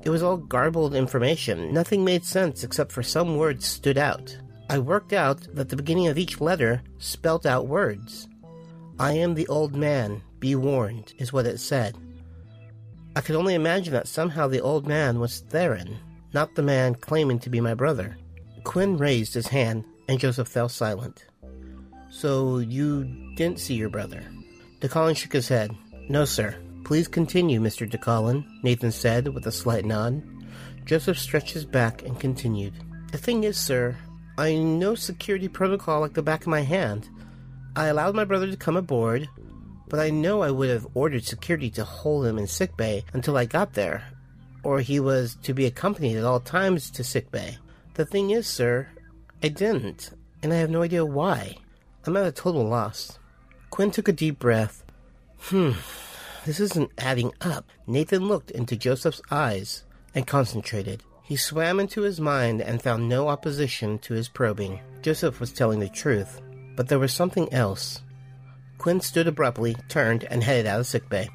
It 0.05 0.09
was 0.11 0.21
all 0.21 0.37
garbled 0.37 0.93
information. 0.93 1.73
Nothing 1.73 2.05
made 2.05 2.23
sense 2.23 2.63
except 2.63 2.91
for 2.91 3.01
some 3.01 3.37
words 3.37 3.65
stood 3.65 3.97
out. 3.97 4.37
I 4.69 4.77
worked 4.77 5.13
out 5.13 5.47
that 5.55 5.69
the 5.69 5.75
beginning 5.75 6.07
of 6.07 6.17
each 6.17 6.39
letter 6.39 6.83
spelt 6.99 7.45
out 7.45 7.67
words. 7.67 8.29
I 8.99 9.13
am 9.13 9.33
the 9.33 9.47
old 9.47 9.75
man, 9.75 10.21
be 10.39 10.55
warned, 10.55 11.13
is 11.17 11.33
what 11.33 11.45
it 11.45 11.59
said. 11.59 11.97
I 13.15 13.21
could 13.21 13.35
only 13.35 13.55
imagine 13.55 13.93
that 13.93 14.07
somehow 14.07 14.47
the 14.47 14.61
old 14.61 14.87
man 14.87 15.19
was 15.19 15.39
Theron, 15.49 15.97
not 16.33 16.53
the 16.55 16.61
man 16.61 16.95
claiming 16.95 17.39
to 17.39 17.49
be 17.49 17.59
my 17.59 17.73
brother. 17.73 18.15
Quinn 18.63 18.97
raised 18.97 19.33
his 19.33 19.47
hand, 19.47 19.85
and 20.07 20.19
Joseph 20.19 20.47
fell 20.47 20.69
silent. 20.69 21.25
So 22.09 22.59
you 22.59 23.05
didn't 23.35 23.59
see 23.59 23.73
your 23.73 23.89
brother? 23.89 24.23
DeCallan 24.81 25.17
shook 25.17 25.33
his 25.33 25.47
head. 25.47 25.75
No, 26.09 26.25
sir. 26.25 26.55
Please 26.85 27.07
continue, 27.07 27.59
Mr. 27.59 27.89
DeCallan, 27.89 28.45
Nathan 28.61 28.91
said 28.91 29.27
with 29.29 29.47
a 29.47 29.51
slight 29.51 29.85
nod. 29.85 30.21
Joseph 30.85 31.17
stretched 31.17 31.49
his 31.49 31.65
back 31.65 32.03
and 32.03 32.19
continued. 32.19 32.75
The 33.11 33.17
thing 33.17 33.43
is, 33.43 33.57
sir, 33.57 33.97
I 34.37 34.53
know 34.53 34.93
security 34.93 35.47
protocol 35.47 36.01
like 36.01 36.13
the 36.13 36.21
back 36.21 36.41
of 36.41 36.47
my 36.47 36.61
hand. 36.61 37.09
I 37.75 37.87
allowed 37.87 38.13
my 38.13 38.23
brother 38.23 38.51
to 38.51 38.55
come 38.55 38.77
aboard, 38.77 39.27
but 39.89 39.99
I 39.99 40.11
know 40.11 40.43
I 40.43 40.51
would 40.51 40.69
have 40.69 40.85
ordered 40.93 41.25
security 41.25 41.71
to 41.71 41.83
hold 41.83 42.27
him 42.27 42.37
in 42.37 42.45
sickbay 42.45 43.03
until 43.13 43.35
I 43.35 43.45
got 43.45 43.73
there, 43.73 44.03
or 44.61 44.79
he 44.79 44.99
was 44.99 45.37
to 45.41 45.55
be 45.55 45.65
accompanied 45.65 46.17
at 46.17 46.23
all 46.23 46.39
times 46.39 46.91
to 46.91 47.03
sickbay. 47.03 47.57
The 47.95 48.05
thing 48.05 48.29
is, 48.29 48.45
sir, 48.45 48.87
I 49.41 49.47
didn't, 49.47 50.11
and 50.43 50.53
I 50.53 50.57
have 50.57 50.69
no 50.69 50.83
idea 50.83 51.03
why. 51.03 51.57
I'm 52.05 52.15
at 52.15 52.27
a 52.27 52.31
total 52.31 52.63
loss. 52.63 53.17
Quinn 53.71 53.89
took 53.89 54.07
a 54.07 54.13
deep 54.13 54.37
breath. 54.37 54.83
Hmm, 55.39 55.71
this 56.45 56.59
isn't 56.59 56.91
adding 56.99 57.31
up. 57.41 57.69
Nathan 57.87 58.27
looked 58.27 58.51
into 58.51 58.77
Joseph's 58.77 59.21
eyes 59.31 59.83
and 60.13 60.27
concentrated. 60.27 61.03
He 61.23 61.35
swam 61.35 61.79
into 61.79 62.03
his 62.03 62.21
mind 62.21 62.61
and 62.61 62.81
found 62.81 63.09
no 63.09 63.27
opposition 63.27 63.97
to 63.99 64.13
his 64.13 64.29
probing. 64.29 64.79
Joseph 65.01 65.39
was 65.39 65.51
telling 65.51 65.79
the 65.79 65.89
truth, 65.89 66.39
but 66.75 66.87
there 66.87 66.99
was 66.99 67.11
something 67.11 67.51
else. 67.51 68.01
Quinn 68.77 69.01
stood 69.01 69.27
abruptly, 69.27 69.75
turned, 69.89 70.23
and 70.25 70.43
headed 70.43 70.67
out 70.67 70.79
of 70.79 70.85
sickbay. 70.85 71.27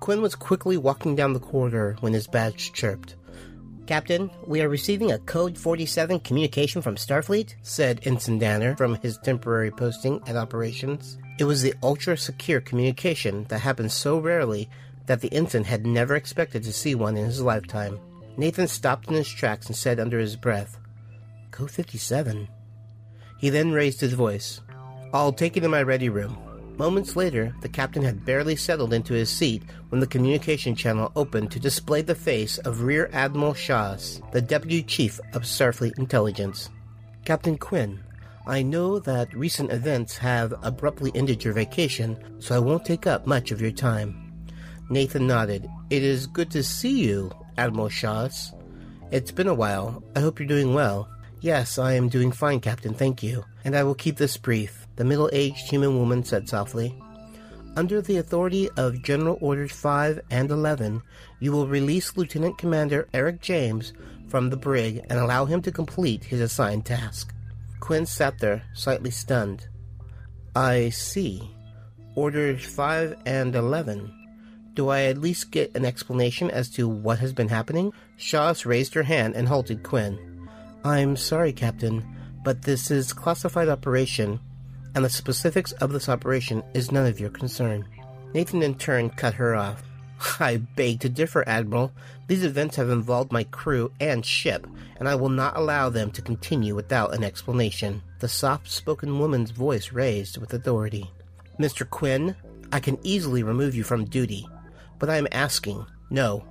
Quinn 0.00 0.22
was 0.22 0.34
quickly 0.34 0.78
walking 0.78 1.14
down 1.14 1.34
the 1.34 1.40
corridor 1.40 1.96
when 2.00 2.14
his 2.14 2.26
badge 2.26 2.72
chirped. 2.72 3.16
Captain, 3.86 4.30
we 4.46 4.62
are 4.62 4.68
receiving 4.70 5.12
a 5.12 5.18
Code 5.18 5.58
47 5.58 6.20
communication 6.20 6.80
from 6.80 6.96
Starfleet, 6.96 7.54
said 7.60 8.00
Ensign 8.04 8.38
Danner 8.38 8.76
from 8.76 8.94
his 8.96 9.18
temporary 9.18 9.70
posting 9.70 10.22
at 10.26 10.36
operations. 10.36 11.18
It 11.38 11.44
was 11.44 11.62
the 11.62 11.74
ultra 11.82 12.16
secure 12.16 12.60
communication 12.60 13.44
that 13.48 13.60
happened 13.60 13.90
so 13.90 14.18
rarely 14.18 14.68
that 15.06 15.20
the 15.20 15.32
ensign 15.32 15.64
had 15.64 15.84
never 15.84 16.14
expected 16.14 16.62
to 16.62 16.72
see 16.72 16.94
one 16.94 17.16
in 17.16 17.26
his 17.26 17.42
lifetime. 17.42 17.98
Nathan 18.36 18.68
stopped 18.68 19.08
in 19.08 19.14
his 19.14 19.28
tracks 19.28 19.66
and 19.66 19.76
said 19.76 19.98
under 19.98 20.18
his 20.18 20.36
breath, 20.36 20.78
Code 21.50 21.70
57. 21.70 22.48
He 23.38 23.50
then 23.50 23.72
raised 23.72 24.00
his 24.00 24.14
voice. 24.14 24.60
I'll 25.12 25.32
take 25.32 25.56
you 25.56 25.62
to 25.62 25.68
my 25.68 25.82
ready 25.82 26.08
room. 26.08 26.36
Moments 26.76 27.14
later, 27.14 27.54
the 27.62 27.68
captain 27.68 28.02
had 28.02 28.24
barely 28.24 28.56
settled 28.56 28.92
into 28.92 29.14
his 29.14 29.30
seat 29.30 29.62
when 29.90 30.00
the 30.00 30.06
communication 30.06 30.74
channel 30.74 31.12
opened 31.14 31.52
to 31.52 31.60
display 31.60 32.02
the 32.02 32.16
face 32.16 32.58
of 32.58 32.82
Rear 32.82 33.08
Admiral 33.12 33.54
Shahs, 33.54 34.20
the 34.32 34.42
Deputy 34.42 34.82
Chief 34.82 35.20
of 35.32 35.42
Starfleet 35.42 35.98
Intelligence. 35.98 36.70
Captain 37.24 37.56
Quinn, 37.56 38.02
I 38.46 38.62
know 38.62 38.98
that 38.98 39.32
recent 39.32 39.72
events 39.72 40.18
have 40.18 40.54
abruptly 40.62 41.10
ended 41.14 41.42
your 41.42 41.54
vacation, 41.54 42.18
so 42.40 42.54
I 42.54 42.58
won't 42.58 42.84
take 42.84 43.06
up 43.06 43.26
much 43.26 43.50
of 43.50 43.60
your 43.60 43.70
time. 43.70 44.32
Nathan 44.90 45.26
nodded. 45.26 45.66
It 45.88 46.02
is 46.02 46.26
good 46.26 46.50
to 46.50 46.62
see 46.62 47.02
you, 47.04 47.30
Admiral 47.56 47.88
Shahs. 47.88 48.52
It's 49.10 49.30
been 49.30 49.48
a 49.48 49.54
while. 49.54 50.02
I 50.14 50.20
hope 50.20 50.38
you're 50.38 50.46
doing 50.46 50.74
well. 50.74 51.08
Yes, 51.40 51.78
I 51.78 51.94
am 51.94 52.08
doing 52.08 52.32
fine, 52.32 52.60
Captain, 52.60 52.92
thank 52.92 53.22
you. 53.22 53.44
And 53.64 53.74
I 53.74 53.82
will 53.82 53.94
keep 53.94 54.16
this 54.16 54.36
brief 54.36 54.86
the 54.96 55.04
middle 55.04 55.30
aged 55.32 55.68
human 55.68 55.98
woman 55.98 56.22
said 56.22 56.48
softly. 56.48 56.94
Under 57.76 58.00
the 58.00 58.18
authority 58.18 58.70
of 58.76 59.02
General 59.02 59.38
Orders 59.40 59.72
5 59.72 60.20
and 60.30 60.50
11, 60.50 61.02
you 61.40 61.50
will 61.50 61.66
release 61.66 62.16
Lieutenant 62.16 62.58
Commander 62.58 63.08
Eric 63.12 63.40
James 63.40 63.92
from 64.28 64.50
the 64.50 64.56
brig 64.56 65.04
and 65.10 65.18
allow 65.18 65.44
him 65.44 65.60
to 65.62 65.72
complete 65.72 66.22
his 66.22 66.40
assigned 66.40 66.86
task. 66.86 67.33
Quinn 67.84 68.06
sat 68.06 68.38
there, 68.38 68.62
slightly 68.72 69.10
stunned. 69.10 69.68
I 70.56 70.88
see. 70.88 71.54
Orders 72.14 72.64
5 72.64 73.14
and 73.26 73.54
11. 73.54 74.10
Do 74.72 74.88
I 74.88 75.02
at 75.02 75.18
least 75.18 75.50
get 75.50 75.76
an 75.76 75.84
explanation 75.84 76.50
as 76.50 76.70
to 76.70 76.88
what 76.88 77.18
has 77.18 77.34
been 77.34 77.50
happening? 77.50 77.92
Shahs 78.16 78.64
raised 78.64 78.94
her 78.94 79.02
hand 79.02 79.34
and 79.36 79.46
halted 79.46 79.82
Quinn. 79.82 80.48
I'm 80.82 81.14
sorry, 81.14 81.52
Captain, 81.52 82.02
but 82.42 82.62
this 82.62 82.90
is 82.90 83.12
classified 83.12 83.68
operation 83.68 84.40
and 84.94 85.04
the 85.04 85.10
specifics 85.10 85.72
of 85.72 85.92
this 85.92 86.08
operation 86.08 86.62
is 86.72 86.90
none 86.90 87.04
of 87.04 87.20
your 87.20 87.28
concern. 87.28 87.86
Nathan 88.32 88.62
in 88.62 88.76
turn 88.76 89.10
cut 89.10 89.34
her 89.34 89.54
off. 89.54 89.82
I 90.40 90.56
beg 90.56 91.00
to 91.00 91.08
differ, 91.08 91.44
Admiral. 91.46 91.92
These 92.26 92.44
events 92.44 92.76
have 92.76 92.90
involved 92.90 93.32
my 93.32 93.44
crew 93.44 93.92
and 94.00 94.24
ship, 94.24 94.66
and 94.96 95.08
I 95.08 95.14
will 95.14 95.28
not 95.28 95.56
allow 95.56 95.90
them 95.90 96.10
to 96.12 96.22
continue 96.22 96.74
without 96.74 97.14
an 97.14 97.24
explanation. 97.24 98.02
The 98.20 98.28
soft 98.28 98.70
spoken 98.70 99.18
woman's 99.18 99.50
voice 99.50 99.92
raised 99.92 100.38
with 100.38 100.54
authority. 100.54 101.10
Mr. 101.58 101.88
Quinn, 101.88 102.34
I 102.72 102.80
can 102.80 102.98
easily 103.02 103.42
remove 103.42 103.74
you 103.74 103.84
from 103.84 104.06
duty, 104.06 104.46
but 104.98 105.10
I 105.10 105.16
am 105.16 105.28
asking, 105.30 105.86
no, 106.10 106.44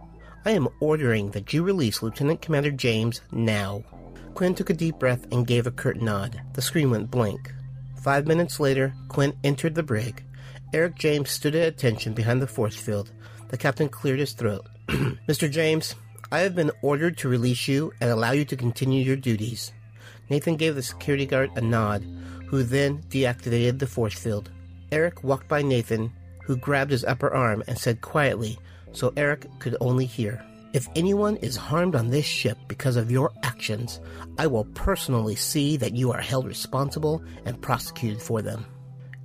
I 0.45 0.51
am 0.51 0.67
ordering 0.79 1.31
that 1.31 1.53
you 1.53 1.63
release 1.63 2.03
Lieutenant 2.03 2.41
Commander 2.41 2.71
James 2.71 3.21
now. 3.31 3.83
Quinn 4.33 4.55
took 4.55 4.69
a 4.69 4.73
deep 4.73 4.99
breath 4.99 5.25
and 5.31 5.47
gave 5.47 5.67
a 5.67 5.71
curt 5.71 6.01
nod. 6.01 6.41
The 6.53 6.61
screen 6.61 6.91
went 6.91 7.11
blank. 7.11 7.53
Five 8.01 8.27
minutes 8.27 8.59
later, 8.59 8.93
Quinn 9.07 9.33
entered 9.43 9.75
the 9.75 9.83
brig. 9.83 10.23
Eric 10.73 10.95
James 10.95 11.29
stood 11.29 11.55
at 11.55 11.67
attention 11.67 12.13
behind 12.13 12.41
the 12.41 12.47
force 12.47 12.75
field. 12.75 13.11
The 13.53 13.59
captain 13.59 13.87
cleared 13.87 14.17
his 14.17 14.33
throat. 14.33 14.65
Mr. 14.87 15.47
James, 15.47 15.93
I 16.31 16.39
have 16.39 16.55
been 16.55 16.71
ordered 16.81 17.19
to 17.19 17.29
release 17.29 17.67
you 17.67 17.93
and 18.01 18.09
allow 18.09 18.31
you 18.31 18.45
to 18.45 18.55
continue 18.55 19.03
your 19.03 19.15
duties. 19.15 19.71
Nathan 20.27 20.55
gave 20.55 20.73
the 20.73 20.81
security 20.81 21.27
guard 21.27 21.51
a 21.55 21.61
nod, 21.61 22.03
who 22.47 22.63
then 22.63 23.03
deactivated 23.09 23.77
the 23.77 23.85
force 23.85 24.17
field. 24.17 24.49
Eric 24.91 25.23
walked 25.23 25.47
by 25.47 25.61
Nathan, 25.61 26.11
who 26.43 26.57
grabbed 26.57 26.89
his 26.89 27.05
upper 27.05 27.31
arm 27.31 27.61
and 27.67 27.77
said 27.77 28.01
quietly, 28.01 28.57
so 28.91 29.13
Eric 29.17 29.45
could 29.59 29.77
only 29.79 30.07
hear. 30.07 30.43
If 30.73 30.89
anyone 30.95 31.35
is 31.35 31.55
harmed 31.55 31.95
on 31.95 32.09
this 32.09 32.25
ship 32.25 32.57
because 32.67 32.95
of 32.95 33.11
your 33.11 33.31
actions, 33.43 33.99
I 34.39 34.47
will 34.47 34.65
personally 34.73 35.35
see 35.35 35.77
that 35.77 35.93
you 35.93 36.11
are 36.11 36.21
held 36.21 36.47
responsible 36.47 37.23
and 37.45 37.61
prosecuted 37.61 38.19
for 38.19 38.41
them. 38.41 38.65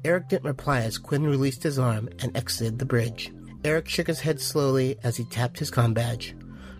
Eric 0.04 0.28
didn't 0.28 0.44
reply 0.44 0.80
as 0.80 0.98
Quinn 0.98 1.26
released 1.26 1.62
his 1.62 1.78
arm 1.78 2.10
and 2.18 2.36
exited 2.36 2.78
the 2.78 2.84
bridge. 2.84 3.32
Eric 3.64 3.88
shook 3.88 4.06
his 4.06 4.20
head 4.20 4.40
slowly 4.40 4.98
as 5.02 5.16
he 5.16 5.24
tapped 5.24 5.58
his 5.58 5.70
com 5.70 5.94
badge. 5.94 6.34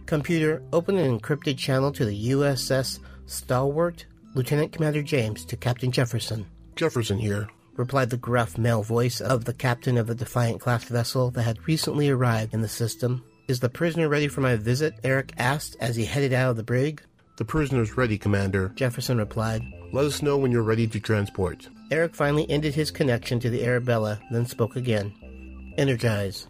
Computer, 0.07 0.63
open 0.73 0.97
an 0.97 1.19
encrypted 1.19 1.59
channel 1.59 1.93
to 1.93 2.05
the 2.05 2.31
USS 2.31 2.99
Stalwart, 3.27 4.07
Lieutenant 4.35 4.73
Commander 4.73 5.03
James 5.03 5.45
to 5.45 5.57
Captain 5.57 5.93
Jefferson. 5.93 6.47
Jefferson 6.77 7.19
here. 7.19 7.49
Replied 7.77 8.11
the 8.11 8.17
gruff 8.17 8.57
male 8.57 8.83
voice 8.83 9.21
of 9.21 9.45
the 9.45 9.53
captain 9.53 9.99
of 9.99 10.07
the 10.07 10.15
Defiant 10.15 10.61
class 10.61 10.85
vessel 10.85 11.31
that 11.33 11.43
had 11.43 11.67
recently 11.69 12.09
arrived 12.09 12.55
in 12.55 12.63
the 12.63 12.69
system. 12.69 13.23
Is 13.49 13.61
the 13.61 13.69
prisoner 13.69 14.09
ready 14.09 14.29
for 14.29 14.41
my 14.41 14.57
visit? 14.57 14.95
Eric 15.05 15.33
asked 15.39 15.77
as 15.81 15.97
he 15.97 16.05
headed 16.05 16.33
out 16.33 16.51
of 16.51 16.57
the 16.57 16.63
brig. 16.63 17.03
The 17.37 17.45
prisoner's 17.45 17.97
ready, 17.97 18.19
Commander. 18.19 18.71
Jefferson 18.75 19.19
replied. 19.19 19.63
Let 19.93 20.05
us 20.05 20.23
know 20.23 20.37
when 20.37 20.51
you're 20.51 20.63
ready 20.63 20.87
to 20.89 21.01
transport. 21.01 21.69
Eric 21.91 22.15
finally 22.15 22.51
ended 22.51 22.75
his 22.75 22.91
connection 22.91 23.41
to 23.41 23.49
the 23.49 23.65
Arabella, 23.65 24.21
then 24.31 24.45
spoke 24.45 24.77
again. 24.77 25.15
Energize. 25.79 26.47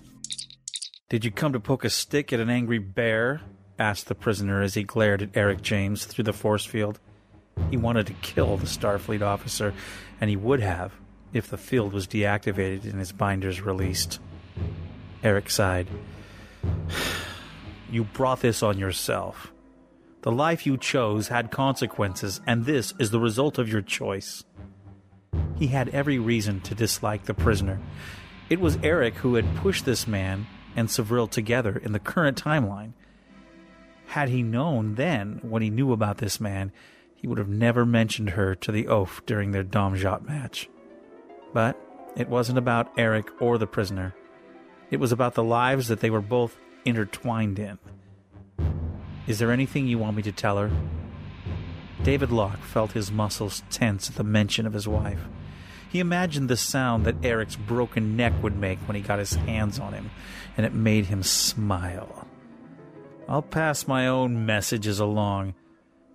Did 1.09 1.25
you 1.25 1.31
come 1.31 1.55
to 1.55 1.61
poke 1.61 1.87
a 1.87 1.91
stick 1.91 2.35
at 2.35 2.41
an 2.41 2.51
angry 2.51 2.79
bear? 2.79 3.41
asked 3.79 4.09
the 4.09 4.15
prisoner 4.15 4.61
as 4.61 4.75
he 4.75 4.83
glared 4.83 5.23
at 5.23 5.31
Eric 5.35 5.63
James 5.63 6.05
through 6.05 6.25
the 6.25 6.35
force 6.35 6.67
field. 6.67 7.01
He 7.71 7.79
wanted 7.79 8.09
to 8.09 8.13
kill 8.13 8.59
the 8.59 8.67
Starfleet 8.67 9.23
officer, 9.23 9.73
and 10.21 10.29
he 10.29 10.37
would 10.37 10.61
have 10.61 10.93
if 11.33 11.49
the 11.49 11.57
field 11.57 11.95
was 11.95 12.07
deactivated 12.07 12.85
and 12.85 12.99
his 12.99 13.13
binders 13.13 13.63
released. 13.63 14.21
Eric 15.23 15.51
sighed. 15.51 15.89
You 17.91 18.05
brought 18.05 18.43
this 18.43 18.63
on 18.63 18.79
yourself. 18.79 19.51
The 20.21 20.31
life 20.31 20.67
you 20.67 20.77
chose 20.77 21.29
had 21.29 21.51
consequences, 21.51 22.39
and 22.47 22.67
this 22.67 22.93
is 22.99 23.11
the 23.11 23.19
result 23.19 23.57
of 23.57 23.71
your 23.71 23.81
choice. 23.81 24.45
He 25.57 25.69
had 25.69 25.89
every 25.89 26.19
reason 26.19 26.61
to 26.61 26.75
dislike 26.75 27.25
the 27.25 27.33
prisoner. 27.33 27.81
It 28.51 28.61
was 28.61 28.79
Eric 28.83 29.15
who 29.15 29.37
had 29.37 29.57
pushed 29.57 29.87
this 29.87 30.07
man 30.07 30.47
and 30.79 30.89
Savril 30.89 31.29
together 31.29 31.77
in 31.77 31.91
the 31.91 31.99
current 31.99 32.41
timeline. 32.41 32.93
Had 34.07 34.29
he 34.29 34.45
known 34.45 34.95
then 34.95 35.41
what 35.43 35.61
he 35.61 35.71
knew 35.71 35.93
about 35.93 36.19
this 36.19 36.41
man, 36.41 36.71
he 37.17 37.27
would 37.27 37.39
have 37.39 37.49
never 37.49 37.85
mentioned 37.85 38.31
her 38.31 38.55
to 38.55 38.71
the 38.71 38.87
oaf 38.87 39.21
during 39.27 39.51
their 39.51 39.65
Domjot 39.65 40.25
match. 40.25 40.71
But 41.53 41.77
it 42.17 42.29
wasn't 42.29 42.59
about 42.59 42.93
Eric 42.97 43.29
or 43.43 43.59
the 43.59 43.67
prisoner. 43.67 44.15
It 44.89 45.01
was 45.01 45.11
about 45.11 45.35
the 45.35 45.43
lives 45.43 45.89
that 45.89 45.99
they 45.99 46.11
were 46.11 46.21
both 46.21 46.57
intertwined 46.85 47.59
in. 47.59 47.79
Is 49.27 49.41
there 49.41 49.51
anything 49.51 49.89
you 49.89 49.99
want 49.99 50.17
me 50.17 50.23
to 50.23 50.33
tell 50.33 50.59
her? 50.59 50.71
David 52.05 52.31
Locke 52.31 52.63
felt 52.63 52.93
his 52.93 53.11
muscles 53.11 53.65
tense 53.69 54.09
at 54.09 54.15
the 54.15 54.23
mention 54.23 54.65
of 54.65 54.75
his 54.75 54.87
wife. 54.87 55.27
He 55.91 56.01
imagined 56.01 56.49
the 56.49 56.57
sound 56.57 57.05
that 57.05 57.25
Eric's 57.25 57.57
broken 57.57 58.17
neck 58.17 58.35
would 58.43 58.57
make 58.57 58.79
when 58.81 58.95
he 58.95 59.01
got 59.01 59.19
his 59.19 59.35
hands 59.35 59.79
on 59.79 59.95
him, 59.95 60.11
and 60.59 60.67
it 60.67 60.75
made 60.75 61.07
him 61.07 61.23
smile. 61.23 62.27
I'll 63.29 63.43
pass 63.43 63.87
my 63.87 64.09
own 64.09 64.45
messages 64.45 64.99
along. 64.99 65.55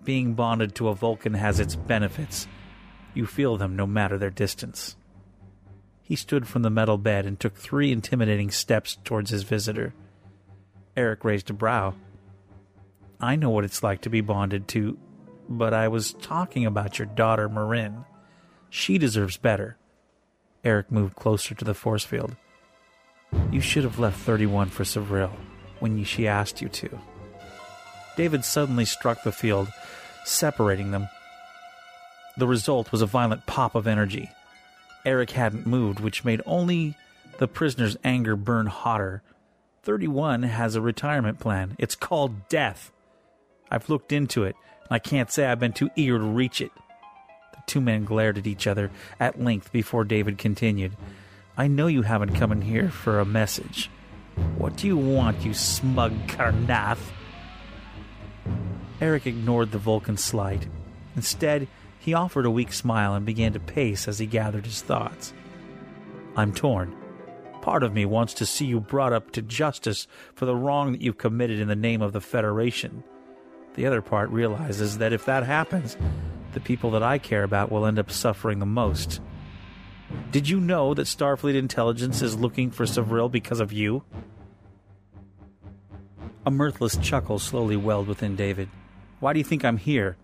Being 0.04 0.34
bonded 0.34 0.76
to 0.76 0.90
a 0.90 0.96
Vulcan 0.96 1.36
has 1.36 1.62
its 1.62 1.78
benefits. 1.78 2.46
You 3.14 3.26
feel 3.26 3.56
them 3.56 3.78
no 3.78 3.88
matter 3.88 4.18
their 4.18 4.30
distance. 4.30 4.98
He 6.02 6.18
stood 6.18 6.46
from 6.46 6.62
the 6.62 6.70
metal 6.70 6.98
bed 6.98 7.26
and 7.26 7.40
took 7.40 7.56
three 7.56 7.94
intimidating 7.94 8.52
steps 8.52 8.98
towards 9.06 9.30
his 9.30 9.44
visitor. 9.44 9.94
Eric 10.98 11.24
raised 11.24 11.50
a 11.50 11.54
brow. 11.54 11.94
I 13.22 13.38
know 13.38 13.50
what 13.50 13.64
it's 13.64 13.82
like 13.82 14.02
to 14.02 14.10
be 14.10 14.20
bonded 14.20 14.68
to, 14.70 14.98
but 15.48 15.74
I 15.74 15.88
was 15.88 16.12
talking 16.14 16.66
about 16.66 17.00
your 17.00 17.06
daughter, 17.06 17.48
Marin. 17.48 18.04
She 18.70 18.98
deserves 18.98 19.38
better. 19.38 19.78
Eric 20.66 20.92
moved 20.92 21.16
closer 21.16 21.56
to 21.56 21.64
the 21.64 21.74
force 21.74 22.04
field. 22.04 22.36
You 23.52 23.62
should 23.62 23.84
have 23.84 24.00
left 24.00 24.20
31 24.20 24.70
for 24.70 24.84
Savril 24.84 25.32
when 25.80 26.04
she 26.04 26.28
asked 26.28 26.62
you 26.62 26.70
to. 26.70 27.00
David 28.16 28.46
suddenly 28.46 28.86
struck 28.86 29.24
the 29.24 29.32
field, 29.32 29.70
separating 30.26 30.92
them. 30.92 31.08
The 32.38 32.48
result 32.48 32.92
was 32.92 33.02
a 33.02 33.08
violent 33.08 33.46
pop 33.46 33.76
of 33.76 33.88
energy. 33.88 34.30
Eric 35.06 35.32
hadn't 35.32 35.68
moved, 35.68 36.00
which 36.00 36.24
made 36.24 36.42
only 36.46 36.96
the 37.38 37.48
prisoner's 37.48 37.98
anger 38.04 38.36
burn 38.36 38.68
hotter. 38.68 39.22
31 39.84 40.44
has 40.44 40.76
a 40.76 40.82
retirement 40.82 41.40
plan. 41.40 41.76
It's 41.78 41.96
called 41.96 42.48
death. 42.48 42.92
I've 43.70 43.90
looked 43.90 44.12
into 44.12 44.44
it, 44.44 44.56
and 44.82 44.92
I 44.92 45.00
can't 45.00 45.32
say 45.32 45.46
I've 45.46 45.60
been 45.60 45.74
too 45.74 45.90
eager 45.96 46.18
to 46.18 46.24
reach 46.24 46.62
it. 46.62 46.72
The 47.54 47.62
two 47.66 47.82
men 47.82 48.06
glared 48.06 48.38
at 48.38 48.48
each 48.48 48.68
other 48.68 48.92
at 49.20 49.42
length 49.42 49.72
before 49.72 50.04
David 50.04 50.38
continued. 50.38 50.94
I 51.56 51.68
know 51.68 51.86
you 51.86 52.02
haven't 52.02 52.34
come 52.34 52.52
in 52.52 52.62
here 52.62 52.90
for 52.90 53.20
a 53.20 53.26
message. 53.26 53.92
What 54.58 54.76
do 54.76 54.88
you 54.88 54.98
want, 54.98 55.46
you 55.46 55.54
smug 55.54 56.14
Karnath? 56.28 57.12
Eric 59.00 59.28
ignored 59.28 59.72
the 59.72 59.78
Vulcan 59.78 60.18
slight. 60.18 60.68
Instead, 61.16 61.68
he 62.00 62.16
offered 62.16 62.48
a 62.48 62.52
weak 62.52 62.74
smile 62.74 63.14
and 63.14 63.24
began 63.24 63.54
to 63.54 63.60
pace 63.60 64.08
as 64.08 64.18
he 64.18 64.26
gathered 64.26 64.66
his 64.66 64.82
thoughts. 64.82 65.32
I'm 66.36 66.54
torn. 66.54 66.96
Part 67.62 67.84
of 67.84 67.94
me 67.94 68.06
wants 68.06 68.34
to 68.36 68.48
see 68.48 68.66
you 68.66 68.80
brought 68.80 69.14
up 69.14 69.30
to 69.32 69.42
justice 69.44 70.08
for 70.34 70.46
the 70.46 70.56
wrong 70.56 70.94
that 70.94 71.02
you've 71.02 71.20
committed 71.20 71.60
in 71.60 71.68
the 71.68 71.76
name 71.76 72.02
of 72.02 72.14
the 72.14 72.22
Federation. 72.22 73.04
The 73.76 73.86
other 73.86 74.02
part 74.02 74.32
realizes 74.32 74.98
that 74.98 75.14
if 75.14 75.26
that 75.26 75.44
happens, 75.44 75.98
the 76.54 76.60
people 76.60 76.90
that 76.92 77.04
I 77.04 77.20
care 77.20 77.44
about 77.44 77.72
will 77.72 77.86
end 77.86 78.00
up 78.00 78.10
suffering 78.10 78.58
the 78.58 78.66
most. 78.66 79.22
Did 80.32 80.50
you 80.50 80.60
know 80.60 80.94
that 80.94 81.04
Starfleet 81.04 81.56
intelligence 81.56 82.22
is 82.22 82.36
looking 82.36 82.72
for 82.72 82.86
Savril 82.86 83.32
because 83.32 83.60
of 83.60 83.72
you? 83.72 84.04
A 86.46 86.52
mirthless 86.52 86.98
chuckle 86.98 87.40
slowly 87.40 87.78
welled 87.78 88.08
within 88.08 88.36
David. 88.36 88.70
Why 89.20 89.34
do 89.34 89.40
you 89.40 89.46
think 89.46 89.64
I'm 89.64 89.78
here? 89.78 90.18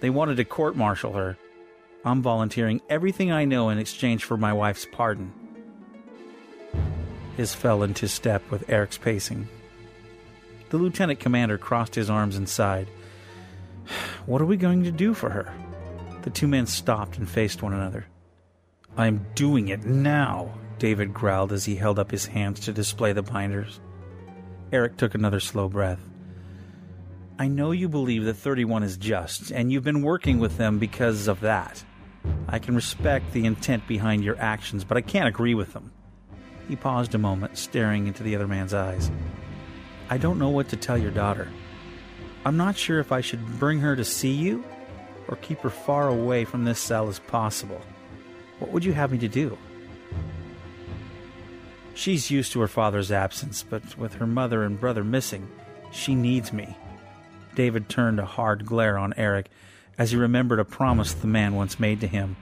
They 0.00 0.10
wanted 0.10 0.36
to 0.36 0.44
court 0.44 0.76
martial 0.76 1.12
her. 1.12 1.38
I'm 2.04 2.22
volunteering 2.22 2.80
everything 2.90 3.30
I 3.30 3.44
know 3.44 3.68
in 3.70 3.78
exchange 3.78 4.24
for 4.24 4.36
my 4.36 4.52
wife's 4.52 4.86
pardon. 4.90 5.32
His 7.36 7.54
fell 7.54 7.82
into 7.82 8.08
step 8.08 8.42
with 8.50 8.68
Eric's 8.68 8.98
pacing. 8.98 9.48
The 10.70 10.78
lieutenant 10.78 11.20
commander 11.20 11.56
crossed 11.56 11.94
his 11.94 12.10
arms 12.10 12.36
and 12.36 12.48
sighed. 12.48 12.88
What 14.26 14.40
are 14.40 14.46
we 14.46 14.56
going 14.56 14.84
to 14.84 14.92
do 14.92 15.14
for 15.14 15.30
her? 15.30 15.52
The 16.22 16.30
two 16.30 16.46
men 16.46 16.66
stopped 16.66 17.18
and 17.18 17.28
faced 17.28 17.62
one 17.62 17.72
another. 17.72 18.06
I'm 18.96 19.26
doing 19.34 19.68
it 19.68 19.84
now, 19.84 20.52
David 20.78 21.14
growled 21.14 21.52
as 21.52 21.64
he 21.64 21.76
held 21.76 21.98
up 21.98 22.10
his 22.10 22.26
hands 22.26 22.60
to 22.60 22.72
display 22.72 23.12
the 23.12 23.22
binders. 23.22 23.80
Eric 24.72 24.96
took 24.96 25.14
another 25.14 25.40
slow 25.40 25.68
breath. 25.68 26.00
I 27.38 27.48
know 27.48 27.70
you 27.70 27.88
believe 27.88 28.24
that 28.24 28.34
31 28.34 28.82
is 28.82 28.96
just, 28.96 29.50
and 29.50 29.72
you've 29.72 29.84
been 29.84 30.02
working 30.02 30.38
with 30.38 30.58
them 30.58 30.78
because 30.78 31.26
of 31.26 31.40
that. 31.40 31.82
I 32.48 32.58
can 32.58 32.74
respect 32.74 33.32
the 33.32 33.46
intent 33.46 33.86
behind 33.88 34.24
your 34.24 34.38
actions, 34.38 34.84
but 34.84 34.96
I 34.96 35.00
can't 35.00 35.28
agree 35.28 35.54
with 35.54 35.72
them. 35.72 35.90
He 36.68 36.76
paused 36.76 37.14
a 37.14 37.18
moment, 37.18 37.56
staring 37.56 38.06
into 38.06 38.22
the 38.22 38.36
other 38.36 38.46
man's 38.46 38.74
eyes. 38.74 39.10
I 40.10 40.18
don't 40.18 40.38
know 40.38 40.50
what 40.50 40.68
to 40.68 40.76
tell 40.76 40.98
your 40.98 41.10
daughter. 41.10 41.48
I'm 42.44 42.56
not 42.56 42.76
sure 42.76 42.98
if 42.98 43.12
I 43.12 43.22
should 43.22 43.58
bring 43.58 43.80
her 43.80 43.96
to 43.96 44.04
see 44.04 44.32
you 44.32 44.64
or 45.28 45.36
keep 45.36 45.60
her 45.60 45.70
far 45.70 46.08
away 46.08 46.44
from 46.44 46.64
this 46.64 46.78
cell 46.78 47.08
as 47.08 47.18
possible. 47.18 47.80
What 48.62 48.70
would 48.70 48.84
you 48.84 48.92
have 48.92 49.10
me 49.10 49.18
to 49.18 49.26
do? 49.26 49.58
She's 51.94 52.30
used 52.30 52.52
to 52.52 52.60
her 52.60 52.68
father's 52.68 53.10
absence, 53.10 53.64
but 53.68 53.98
with 53.98 54.14
her 54.14 54.26
mother 54.26 54.62
and 54.62 54.78
brother 54.78 55.02
missing, 55.02 55.50
she 55.90 56.14
needs 56.14 56.52
me. 56.52 56.76
David 57.56 57.88
turned 57.88 58.20
a 58.20 58.24
hard 58.24 58.64
glare 58.64 58.96
on 58.96 59.14
Eric 59.16 59.50
as 59.98 60.12
he 60.12 60.16
remembered 60.16 60.60
a 60.60 60.64
promise 60.64 61.12
the 61.12 61.26
man 61.26 61.56
once 61.56 61.80
made 61.80 62.00
to 62.02 62.06
him. 62.06 62.36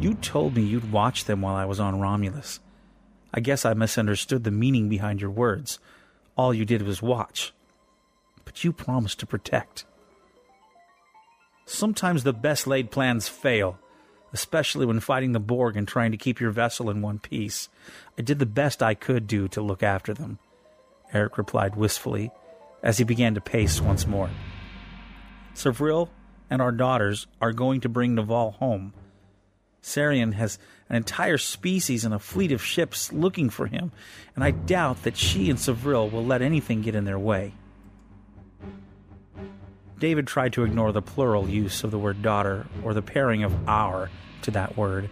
You 0.00 0.14
told 0.14 0.56
me 0.56 0.62
you'd 0.62 0.90
watch 0.90 1.26
them 1.26 1.42
while 1.42 1.56
I 1.56 1.66
was 1.66 1.78
on 1.78 2.00
Romulus. 2.00 2.60
I 3.34 3.40
guess 3.40 3.66
I 3.66 3.74
misunderstood 3.74 4.44
the 4.44 4.50
meaning 4.50 4.88
behind 4.88 5.20
your 5.20 5.30
words. 5.30 5.78
All 6.38 6.54
you 6.54 6.64
did 6.64 6.80
was 6.80 7.02
watch. 7.02 7.52
But 8.46 8.64
you 8.64 8.72
promised 8.72 9.20
to 9.20 9.26
protect. 9.26 9.84
Sometimes 11.66 12.22
the 12.22 12.32
best 12.32 12.66
laid 12.66 12.90
plans 12.90 13.28
fail, 13.28 13.78
especially 14.34 14.84
when 14.84 15.00
fighting 15.00 15.32
the 15.32 15.40
Borg 15.40 15.76
and 15.76 15.88
trying 15.88 16.10
to 16.10 16.18
keep 16.18 16.40
your 16.40 16.50
vessel 16.50 16.90
in 16.90 17.00
one 17.00 17.20
piece. 17.20 17.68
I 18.18 18.22
did 18.22 18.40
the 18.40 18.46
best 18.46 18.82
I 18.82 18.94
could 18.94 19.26
do 19.26 19.48
to 19.48 19.62
look 19.62 19.82
after 19.82 20.12
them, 20.12 20.40
Eric 21.12 21.38
replied 21.38 21.76
wistfully 21.76 22.30
as 22.82 22.98
he 22.98 23.04
began 23.04 23.34
to 23.34 23.40
pace 23.40 23.80
once 23.80 24.06
more. 24.06 24.28
Savril 25.54 26.10
and 26.50 26.60
our 26.60 26.72
daughters 26.72 27.28
are 27.40 27.52
going 27.52 27.80
to 27.82 27.88
bring 27.88 28.16
Naval 28.16 28.50
home. 28.50 28.92
Sarian 29.82 30.34
has 30.34 30.58
an 30.88 30.96
entire 30.96 31.38
species 31.38 32.04
and 32.04 32.12
a 32.12 32.18
fleet 32.18 32.50
of 32.50 32.62
ships 32.62 33.12
looking 33.12 33.50
for 33.50 33.66
him, 33.66 33.92
and 34.34 34.42
I 34.42 34.50
doubt 34.50 35.04
that 35.04 35.16
she 35.16 35.48
and 35.48 35.58
Savril 35.58 36.10
will 36.10 36.24
let 36.24 36.42
anything 36.42 36.82
get 36.82 36.96
in 36.96 37.04
their 37.04 37.18
way. 37.18 37.54
David 39.98 40.26
tried 40.26 40.52
to 40.54 40.64
ignore 40.64 40.92
the 40.92 41.02
plural 41.02 41.48
use 41.48 41.84
of 41.84 41.90
the 41.90 41.98
word 41.98 42.22
daughter 42.22 42.66
or 42.82 42.94
the 42.94 43.02
pairing 43.02 43.44
of 43.44 43.68
our 43.68 44.10
to 44.42 44.50
that 44.52 44.76
word. 44.76 45.08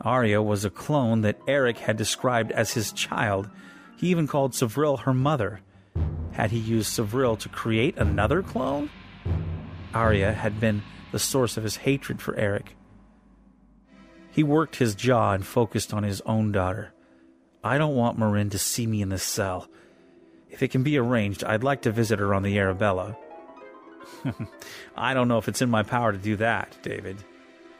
Arya 0.00 0.42
was 0.42 0.64
a 0.64 0.70
clone 0.70 1.22
that 1.22 1.40
Eric 1.46 1.78
had 1.78 1.96
described 1.96 2.52
as 2.52 2.72
his 2.72 2.92
child. 2.92 3.48
He 3.96 4.08
even 4.08 4.26
called 4.26 4.52
Savril 4.52 5.00
her 5.00 5.14
mother. 5.14 5.60
Had 6.32 6.50
he 6.50 6.58
used 6.58 6.92
Savril 6.92 7.38
to 7.38 7.48
create 7.48 7.96
another 7.96 8.42
clone? 8.42 8.90
Arya 9.94 10.32
had 10.32 10.58
been 10.58 10.82
the 11.12 11.18
source 11.18 11.56
of 11.56 11.62
his 11.62 11.76
hatred 11.76 12.20
for 12.20 12.34
Eric. 12.36 12.74
He 14.30 14.42
worked 14.42 14.76
his 14.76 14.94
jaw 14.94 15.32
and 15.32 15.46
focused 15.46 15.92
on 15.92 16.02
his 16.02 16.22
own 16.22 16.52
daughter. 16.52 16.92
I 17.62 17.78
don't 17.78 17.94
want 17.94 18.18
Marin 18.18 18.50
to 18.50 18.58
see 18.58 18.86
me 18.86 19.02
in 19.02 19.10
this 19.10 19.22
cell. 19.22 19.68
If 20.50 20.62
it 20.62 20.68
can 20.68 20.82
be 20.82 20.98
arranged, 20.98 21.44
I'd 21.44 21.62
like 21.62 21.82
to 21.82 21.92
visit 21.92 22.18
her 22.18 22.34
on 22.34 22.42
the 22.42 22.58
Arabella. 22.58 23.16
I 24.96 25.14
don't 25.14 25.28
know 25.28 25.38
if 25.38 25.48
it's 25.48 25.62
in 25.62 25.70
my 25.70 25.82
power 25.82 26.12
to 26.12 26.18
do 26.18 26.36
that, 26.36 26.76
David. 26.82 27.16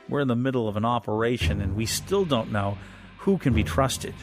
We're 0.08 0.20
in 0.20 0.28
the 0.28 0.37
middle 0.37 0.68
of 0.68 0.76
an 0.76 0.85
operation 0.85 1.61
and 1.61 1.76
we 1.76 1.87
still 1.87 2.24
don't 2.24 2.52
know 2.52 2.78
who 3.18 3.38
can 3.38 3.54
be 3.54 3.64
trusted. 3.64 4.14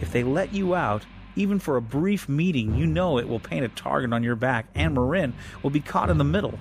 If 0.00 0.12
they 0.12 0.24
let 0.24 0.52
you 0.52 0.74
out, 0.74 1.06
even 1.36 1.60
for 1.60 1.76
a 1.76 1.82
brief 1.82 2.28
meeting, 2.28 2.74
you 2.74 2.86
know 2.86 3.18
it 3.18 3.28
will 3.28 3.38
paint 3.38 3.64
a 3.64 3.68
target 3.68 4.12
on 4.12 4.24
your 4.24 4.34
back, 4.34 4.66
and 4.74 4.94
Marin 4.94 5.34
will 5.62 5.70
be 5.70 5.80
caught 5.80 6.10
in 6.10 6.18
the 6.18 6.24
middle. 6.24 6.58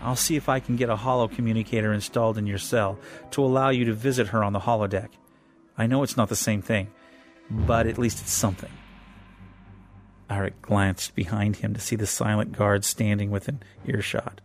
I'll 0.00 0.16
see 0.16 0.36
if 0.36 0.48
I 0.48 0.58
can 0.58 0.76
get 0.76 0.88
a 0.88 0.96
holo 0.96 1.28
communicator 1.28 1.92
installed 1.92 2.38
in 2.38 2.46
your 2.46 2.58
cell 2.58 2.98
to 3.32 3.44
allow 3.44 3.68
you 3.68 3.84
to 3.84 3.92
visit 3.92 4.28
her 4.28 4.42
on 4.42 4.54
the 4.54 4.60
holodeck. 4.60 5.08
I 5.76 5.86
know 5.86 6.02
it's 6.02 6.16
not 6.16 6.28
the 6.28 6.36
same 6.36 6.62
thing, 6.62 6.88
but 7.50 7.86
at 7.86 7.98
least 7.98 8.20
it's 8.20 8.32
something. 8.32 8.70
Eric 10.32 10.62
glanced 10.62 11.14
behind 11.14 11.56
him 11.56 11.74
to 11.74 11.80
see 11.80 11.96
the 11.96 12.06
silent 12.06 12.56
guard 12.56 12.84
standing 12.84 13.30
within 13.30 13.60
earshot. 13.86 14.40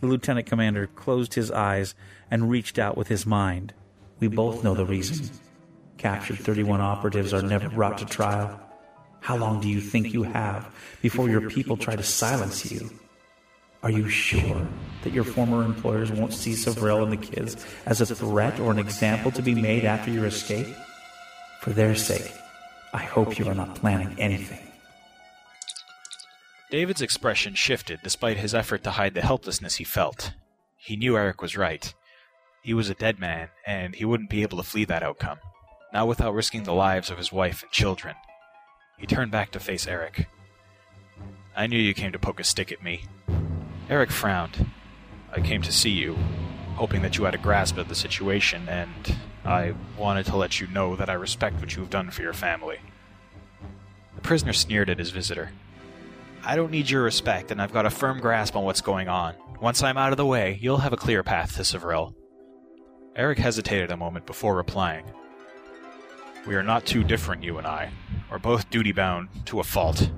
The 0.00 0.06
lieutenant 0.06 0.46
commander 0.46 0.86
closed 0.86 1.34
his 1.34 1.50
eyes 1.50 1.94
and 2.30 2.50
reached 2.50 2.78
out 2.78 2.96
with 2.96 3.08
his 3.08 3.24
mind. 3.24 3.72
We 4.20 4.28
both 4.28 4.62
know 4.62 4.74
the 4.74 4.84
reason. 4.84 5.30
Captured 5.96 6.38
31 6.38 6.80
operatives 6.80 7.32
are 7.32 7.42
never 7.42 7.68
brought 7.68 7.98
to 7.98 8.04
trial. 8.04 8.60
How 9.20 9.36
long 9.36 9.60
do 9.60 9.68
you 9.68 9.80
think 9.80 10.12
you 10.12 10.22
have 10.24 10.70
before 11.00 11.30
your 11.30 11.48
people 11.48 11.76
try 11.76 11.96
to 11.96 12.02
silence 12.02 12.70
you? 12.70 12.90
Are 13.82 13.90
you 13.90 14.08
sure 14.08 14.66
that 15.02 15.12
your 15.12 15.24
former 15.24 15.64
employers 15.64 16.10
won't 16.10 16.32
see 16.32 16.52
Savril 16.52 17.02
and 17.02 17.12
the 17.12 17.16
kids 17.16 17.64
as 17.86 18.00
a 18.00 18.06
threat 18.06 18.58
or 18.60 18.70
an 18.70 18.78
example 18.78 19.30
to 19.32 19.42
be 19.42 19.54
made 19.54 19.84
after 19.84 20.10
your 20.10 20.26
escape? 20.26 20.68
For 21.60 21.70
their 21.70 21.94
sake, 21.94 22.32
I 22.92 22.98
hope 22.98 23.38
you 23.38 23.48
are 23.48 23.54
not 23.54 23.74
planning 23.74 24.14
anything. 24.18 24.73
David's 26.70 27.02
expression 27.02 27.54
shifted 27.54 28.00
despite 28.02 28.36
his 28.36 28.54
effort 28.54 28.82
to 28.84 28.92
hide 28.92 29.14
the 29.14 29.22
helplessness 29.22 29.76
he 29.76 29.84
felt. 29.84 30.32
He 30.76 30.96
knew 30.96 31.16
Eric 31.16 31.40
was 31.40 31.56
right. 31.56 31.94
He 32.62 32.74
was 32.74 32.90
a 32.90 32.94
dead 32.94 33.18
man, 33.18 33.48
and 33.66 33.94
he 33.94 34.04
wouldn't 34.04 34.30
be 34.30 34.42
able 34.42 34.56
to 34.58 34.64
flee 34.64 34.84
that 34.86 35.02
outcome, 35.02 35.38
not 35.92 36.08
without 36.08 36.34
risking 36.34 36.64
the 36.64 36.72
lives 36.72 37.10
of 37.10 37.18
his 37.18 37.30
wife 37.30 37.62
and 37.62 37.70
children. 37.70 38.16
He 38.98 39.06
turned 39.06 39.30
back 39.30 39.50
to 39.52 39.60
face 39.60 39.86
Eric. 39.86 40.28
I 41.56 41.66
knew 41.66 41.78
you 41.78 41.94
came 41.94 42.12
to 42.12 42.18
poke 42.18 42.40
a 42.40 42.44
stick 42.44 42.72
at 42.72 42.82
me. 42.82 43.04
Eric 43.88 44.10
frowned. 44.10 44.70
I 45.32 45.40
came 45.40 45.62
to 45.62 45.72
see 45.72 45.90
you, 45.90 46.16
hoping 46.76 47.02
that 47.02 47.18
you 47.18 47.24
had 47.24 47.34
a 47.34 47.38
grasp 47.38 47.76
of 47.76 47.88
the 47.88 47.94
situation, 47.94 48.68
and 48.68 49.16
I 49.44 49.74
wanted 49.98 50.26
to 50.26 50.36
let 50.36 50.60
you 50.60 50.66
know 50.68 50.96
that 50.96 51.10
I 51.10 51.14
respect 51.14 51.60
what 51.60 51.76
you 51.76 51.82
have 51.82 51.90
done 51.90 52.10
for 52.10 52.22
your 52.22 52.32
family. 52.32 52.78
The 54.14 54.22
prisoner 54.22 54.52
sneered 54.52 54.88
at 54.88 54.98
his 54.98 55.10
visitor. 55.10 55.50
I 56.46 56.56
don't 56.56 56.70
need 56.70 56.90
your 56.90 57.02
respect, 57.02 57.50
and 57.50 57.62
I've 57.62 57.72
got 57.72 57.86
a 57.86 57.90
firm 57.90 58.20
grasp 58.20 58.54
on 58.54 58.64
what's 58.64 58.82
going 58.82 59.08
on. 59.08 59.34
Once 59.62 59.82
I'm 59.82 59.96
out 59.96 60.12
of 60.12 60.18
the 60.18 60.26
way, 60.26 60.58
you'll 60.60 60.76
have 60.76 60.92
a 60.92 60.96
clear 60.96 61.22
path 61.22 61.56
to 61.56 61.62
Savril. 61.62 62.14
Eric 63.16 63.38
hesitated 63.38 63.90
a 63.90 63.96
moment 63.96 64.26
before 64.26 64.54
replying. 64.54 65.06
We 66.46 66.54
are 66.54 66.62
not 66.62 66.84
too 66.84 67.02
different, 67.02 67.42
you 67.42 67.56
and 67.56 67.66
I. 67.66 67.90
We're 68.30 68.38
both 68.38 68.68
duty 68.68 68.92
bound 68.92 69.30
to 69.46 69.60
a 69.60 69.64
fault, 69.64 70.10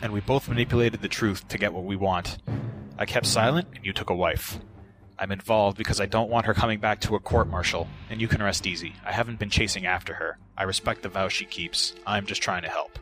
and 0.00 0.12
we 0.12 0.20
both 0.20 0.48
manipulated 0.48 1.02
the 1.02 1.08
truth 1.08 1.48
to 1.48 1.58
get 1.58 1.72
what 1.72 1.84
we 1.84 1.96
want. 1.96 2.38
I 2.96 3.04
kept 3.04 3.26
silent, 3.26 3.66
and 3.74 3.84
you 3.84 3.92
took 3.92 4.10
a 4.10 4.14
wife. 4.14 4.60
I'm 5.18 5.32
involved 5.32 5.78
because 5.78 6.00
I 6.00 6.06
don't 6.06 6.30
want 6.30 6.46
her 6.46 6.54
coming 6.54 6.78
back 6.78 7.00
to 7.00 7.16
a 7.16 7.20
court 7.20 7.48
martial, 7.48 7.88
and 8.08 8.20
you 8.20 8.28
can 8.28 8.42
rest 8.42 8.68
easy. 8.68 8.94
I 9.04 9.10
haven't 9.10 9.40
been 9.40 9.50
chasing 9.50 9.86
after 9.86 10.14
her. 10.14 10.38
I 10.56 10.62
respect 10.62 11.02
the 11.02 11.08
vow 11.08 11.26
she 11.26 11.44
keeps. 11.44 11.94
I'm 12.06 12.26
just 12.26 12.42
trying 12.42 12.62
to 12.62 12.68
help. 12.68 12.98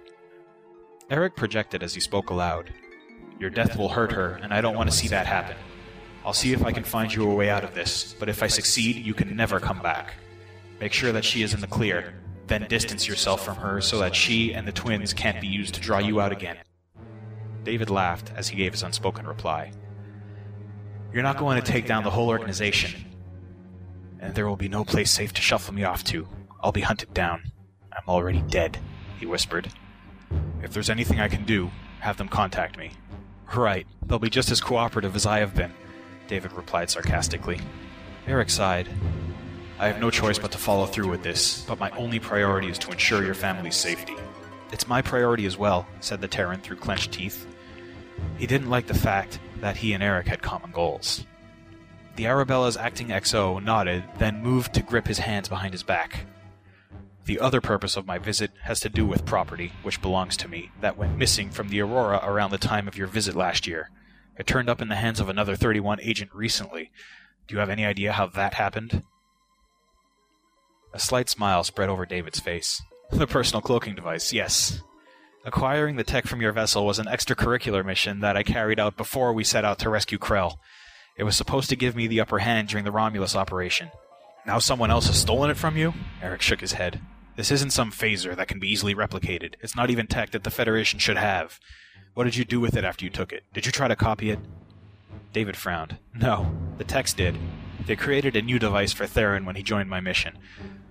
Eric 1.10 1.34
projected 1.34 1.82
as 1.82 1.92
he 1.92 2.00
spoke 2.00 2.30
aloud. 2.30 2.72
Your 3.40 3.50
death 3.50 3.76
will 3.76 3.88
hurt 3.88 4.12
her, 4.12 4.38
and 4.42 4.54
I 4.54 4.60
don't 4.60 4.76
want 4.76 4.88
to 4.88 4.96
see 4.96 5.08
that 5.08 5.26
happen. 5.26 5.56
I'll 6.24 6.32
see 6.32 6.52
if 6.52 6.64
I 6.64 6.70
can 6.70 6.84
find 6.84 7.12
you 7.12 7.28
a 7.28 7.34
way 7.34 7.50
out 7.50 7.64
of 7.64 7.74
this, 7.74 8.14
but 8.20 8.28
if 8.28 8.44
I 8.44 8.46
succeed, 8.46 8.94
you 8.94 9.12
can 9.12 9.34
never 9.34 9.58
come 9.58 9.82
back. 9.82 10.14
Make 10.78 10.92
sure 10.92 11.10
that 11.10 11.24
she 11.24 11.42
is 11.42 11.52
in 11.52 11.60
the 11.60 11.66
clear, 11.66 12.14
then 12.46 12.68
distance 12.68 13.08
yourself 13.08 13.44
from 13.44 13.56
her 13.56 13.80
so 13.80 13.98
that 13.98 14.14
she 14.14 14.54
and 14.54 14.68
the 14.68 14.72
twins 14.72 15.12
can't 15.12 15.40
be 15.40 15.48
used 15.48 15.74
to 15.74 15.80
draw 15.80 15.98
you 15.98 16.20
out 16.20 16.30
again. 16.30 16.58
David 17.64 17.90
laughed 17.90 18.30
as 18.36 18.46
he 18.46 18.56
gave 18.56 18.70
his 18.70 18.84
unspoken 18.84 19.26
reply. 19.26 19.72
You're 21.12 21.24
not 21.24 21.38
going 21.38 21.60
to 21.60 21.72
take 21.72 21.86
down 21.86 22.04
the 22.04 22.10
whole 22.10 22.28
organization, 22.28 23.04
and 24.20 24.32
there 24.32 24.46
will 24.46 24.54
be 24.54 24.68
no 24.68 24.84
place 24.84 25.10
safe 25.10 25.32
to 25.32 25.42
shuffle 25.42 25.74
me 25.74 25.82
off 25.82 26.04
to. 26.04 26.28
I'll 26.62 26.70
be 26.70 26.82
hunted 26.82 27.12
down. 27.12 27.50
I'm 27.92 28.08
already 28.08 28.42
dead, 28.42 28.78
he 29.18 29.26
whispered. 29.26 29.72
If 30.62 30.72
there's 30.72 30.90
anything 30.90 31.20
I 31.20 31.28
can 31.28 31.44
do, 31.44 31.70
have 32.00 32.16
them 32.16 32.28
contact 32.28 32.78
me. 32.78 32.92
Right, 33.54 33.86
they'll 34.06 34.18
be 34.18 34.30
just 34.30 34.50
as 34.50 34.60
cooperative 34.60 35.16
as 35.16 35.26
I 35.26 35.40
have 35.40 35.54
been, 35.54 35.72
David 36.28 36.52
replied 36.52 36.90
sarcastically. 36.90 37.60
Eric 38.26 38.50
sighed. 38.50 38.88
I 39.80 39.88
have 39.88 40.00
no 40.00 40.10
choice 40.10 40.38
but 40.38 40.52
to 40.52 40.58
follow 40.58 40.86
through 40.86 41.08
with 41.08 41.22
this, 41.22 41.64
but 41.64 41.80
my 41.80 41.90
only 41.90 42.20
priority 42.20 42.68
is 42.68 42.78
to 42.78 42.92
ensure 42.92 43.24
your 43.24 43.34
family's 43.34 43.76
safety. 43.76 44.14
It's 44.72 44.86
my 44.86 45.02
priority 45.02 45.46
as 45.46 45.56
well, 45.56 45.86
said 46.00 46.20
the 46.20 46.28
Terran 46.28 46.60
through 46.60 46.76
clenched 46.76 47.12
teeth. 47.12 47.46
He 48.36 48.46
didn't 48.46 48.70
like 48.70 48.86
the 48.86 48.94
fact 48.94 49.40
that 49.60 49.78
he 49.78 49.92
and 49.92 50.02
Eric 50.02 50.28
had 50.28 50.42
common 50.42 50.70
goals. 50.70 51.26
The 52.16 52.26
Arabella's 52.26 52.76
acting 52.76 53.08
XO 53.08 53.62
nodded, 53.62 54.04
then 54.18 54.42
moved 54.42 54.74
to 54.74 54.82
grip 54.82 55.06
his 55.06 55.18
hands 55.18 55.48
behind 55.48 55.72
his 55.72 55.82
back. 55.82 56.26
The 57.30 57.38
other 57.38 57.60
purpose 57.60 57.96
of 57.96 58.08
my 58.08 58.18
visit 58.18 58.50
has 58.64 58.80
to 58.80 58.88
do 58.88 59.06
with 59.06 59.24
property, 59.24 59.70
which 59.84 60.02
belongs 60.02 60.36
to 60.38 60.48
me, 60.48 60.72
that 60.80 60.96
went 60.96 61.16
missing 61.16 61.50
from 61.50 61.68
the 61.68 61.80
Aurora 61.80 62.20
around 62.24 62.50
the 62.50 62.58
time 62.58 62.88
of 62.88 62.96
your 62.96 63.06
visit 63.06 63.36
last 63.36 63.68
year. 63.68 63.88
It 64.36 64.48
turned 64.48 64.68
up 64.68 64.82
in 64.82 64.88
the 64.88 64.96
hands 64.96 65.20
of 65.20 65.28
another 65.28 65.54
31 65.54 66.00
agent 66.02 66.32
recently. 66.34 66.90
Do 67.46 67.54
you 67.54 67.60
have 67.60 67.70
any 67.70 67.84
idea 67.84 68.10
how 68.10 68.26
that 68.26 68.54
happened? 68.54 69.04
A 70.92 70.98
slight 70.98 71.28
smile 71.28 71.62
spread 71.62 71.88
over 71.88 72.04
David's 72.04 72.40
face. 72.40 72.82
The 73.12 73.28
personal 73.28 73.62
cloaking 73.62 73.94
device, 73.94 74.32
yes. 74.32 74.80
Acquiring 75.44 75.94
the 75.94 76.02
tech 76.02 76.26
from 76.26 76.40
your 76.40 76.50
vessel 76.50 76.84
was 76.84 76.98
an 76.98 77.06
extracurricular 77.06 77.86
mission 77.86 78.18
that 78.22 78.36
I 78.36 78.42
carried 78.42 78.80
out 78.80 78.96
before 78.96 79.32
we 79.32 79.44
set 79.44 79.64
out 79.64 79.78
to 79.78 79.88
rescue 79.88 80.18
Krell. 80.18 80.56
It 81.16 81.22
was 81.22 81.36
supposed 81.36 81.70
to 81.70 81.76
give 81.76 81.94
me 81.94 82.08
the 82.08 82.18
upper 82.18 82.40
hand 82.40 82.66
during 82.66 82.84
the 82.84 82.90
Romulus 82.90 83.36
operation. 83.36 83.92
Now 84.44 84.58
someone 84.58 84.90
else 84.90 85.06
has 85.06 85.20
stolen 85.20 85.48
it 85.48 85.56
from 85.56 85.76
you? 85.76 85.94
Eric 86.20 86.42
shook 86.42 86.60
his 86.60 86.72
head. 86.72 87.00
This 87.40 87.52
isn't 87.52 87.72
some 87.72 87.90
phaser 87.90 88.36
that 88.36 88.48
can 88.48 88.58
be 88.60 88.70
easily 88.70 88.94
replicated. 88.94 89.54
It's 89.62 89.74
not 89.74 89.88
even 89.88 90.06
tech 90.06 90.32
that 90.32 90.44
the 90.44 90.50
Federation 90.50 90.98
should 90.98 91.16
have. 91.16 91.58
What 92.12 92.24
did 92.24 92.36
you 92.36 92.44
do 92.44 92.60
with 92.60 92.76
it 92.76 92.84
after 92.84 93.02
you 93.02 93.10
took 93.10 93.32
it? 93.32 93.44
Did 93.54 93.64
you 93.64 93.72
try 93.72 93.88
to 93.88 93.96
copy 93.96 94.28
it? 94.28 94.38
David 95.32 95.56
frowned. 95.56 95.96
No, 96.14 96.54
the 96.76 96.84
techs 96.84 97.14
did. 97.14 97.38
They 97.86 97.96
created 97.96 98.36
a 98.36 98.42
new 98.42 98.58
device 98.58 98.92
for 98.92 99.06
Theron 99.06 99.46
when 99.46 99.56
he 99.56 99.62
joined 99.62 99.88
my 99.88 100.00
mission. 100.00 100.36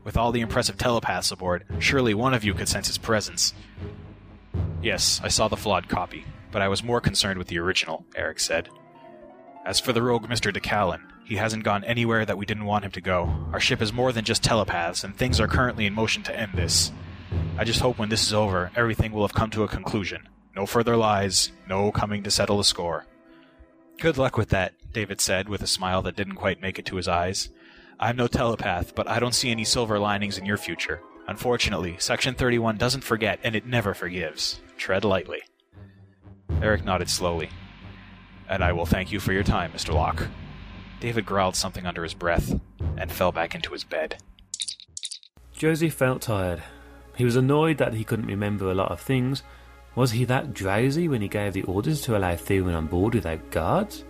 With 0.04 0.18
all 0.18 0.32
the 0.32 0.42
impressive 0.42 0.76
telepaths 0.76 1.30
aboard, 1.30 1.66
surely 1.78 2.16
one 2.16 2.34
of 2.34 2.44
you 2.44 2.56
could 2.56 2.68
sense 2.68 2.88
his 2.88 2.98
presence. 2.98 3.54
Yes, 4.82 5.22
I 5.24 5.28
saw 5.28 5.50
the 5.50 5.56
flawed 5.56 5.88
copy, 5.88 6.26
but 6.52 6.64
I 6.64 6.68
was 6.68 6.84
more 6.84 7.00
concerned 7.00 7.38
with 7.38 7.50
the 7.50 7.60
original, 7.60 8.08
Eric 8.16 8.40
said. 8.40 8.70
As 9.68 9.80
for 9.80 9.94
the 9.94 10.02
rogue 10.02 10.28
Mr. 10.28 10.52
DeCallan, 10.52 11.04
he 11.30 11.36
hasn't 11.36 11.64
gone 11.64 11.84
anywhere 11.84 12.26
that 12.26 12.40
we 12.40 12.46
didn't 12.48 12.66
want 12.66 12.84
him 12.84 12.90
to 12.90 13.02
go. 13.02 13.32
Our 13.54 13.60
ship 13.60 13.84
is 13.84 13.94
more 13.94 14.12
than 14.12 14.26
just 14.26 14.44
telepaths, 14.44 15.04
and 15.04 15.16
things 15.16 15.40
are 15.40 15.48
currently 15.48 15.86
in 15.86 15.94
motion 15.94 16.24
to 16.24 16.36
end 16.36 16.54
this. 16.56 16.92
I 17.56 17.64
just 17.64 17.82
hope 17.82 18.00
when 18.00 18.10
this 18.10 18.24
is 18.24 18.34
over, 18.34 18.72
everything 18.76 19.12
will 19.12 19.22
have 19.22 19.36
come 19.36 19.52
to 19.52 19.64
a 19.64 19.68
conclusion. 19.68 20.28
No 20.56 20.66
further 20.66 20.98
lies, 20.98 21.52
no 21.68 21.92
coming 21.92 22.24
to 22.24 22.32
settle 22.32 22.58
the 22.58 22.64
score. 22.64 23.06
Good 24.00 24.18
luck 24.18 24.38
with 24.38 24.50
that, 24.50 24.74
David 24.92 25.22
said, 25.22 25.48
with 25.48 25.62
a 25.62 25.68
smile 25.68 26.02
that 26.02 26.16
didn't 26.16 26.34
quite 26.34 26.64
make 26.64 26.80
it 26.80 26.86
to 26.88 26.96
his 26.96 27.08
eyes. 27.08 27.50
I'm 28.00 28.16
no 28.16 28.26
telepath, 28.26 28.96
but 28.96 29.08
I 29.08 29.20
don't 29.20 29.36
see 29.36 29.52
any 29.52 29.66
silver 29.66 30.00
linings 30.00 30.40
in 30.40 30.48
your 30.48 30.58
future. 30.58 31.00
Unfortunately, 31.28 31.96
Section 32.00 32.34
31 32.34 32.78
doesn't 32.78 33.04
forget, 33.04 33.40
and 33.44 33.56
it 33.56 33.68
never 33.68 33.94
forgives. 33.94 34.62
Tread 34.78 35.06
lightly. 35.06 35.42
Eric 36.60 36.84
nodded 36.84 37.08
slowly. 37.08 37.52
And 38.50 38.64
I 38.64 38.74
will 38.74 38.88
thank 38.88 39.12
you 39.12 39.20
for 39.20 39.32
your 39.32 39.44
time, 39.44 39.72
Mr. 39.74 39.94
Locke. 39.94 40.28
David 41.00 41.26
growled 41.26 41.56
something 41.56 41.86
under 41.86 42.04
his 42.04 42.14
breath 42.14 42.60
and 42.98 43.12
fell 43.12 43.32
back 43.32 43.56
into 43.56 43.72
his 43.72 43.84
bed. 43.84 44.22
Josie 45.54 45.90
felt 45.90 46.22
tired. 46.22 46.64
He 47.16 47.26
was 47.26 47.36
annoyed 47.36 47.78
that 47.78 47.94
he 47.94 48.04
couldn't 48.04 48.28
remember 48.28 48.70
a 48.70 48.76
lot 48.76 48.92
of 48.92 49.02
things. 49.02 49.44
Was 49.96 50.12
he 50.12 50.24
that 50.26 50.54
drowsy 50.54 51.08
when 51.08 51.22
he 51.22 51.28
gave 51.28 51.54
the 51.54 51.64
orders 51.64 52.02
to 52.02 52.18
allow 52.18 52.36
Theron 52.36 52.76
on 52.76 52.88
board 52.88 53.16
without 53.16 53.52
guards? 53.52 54.04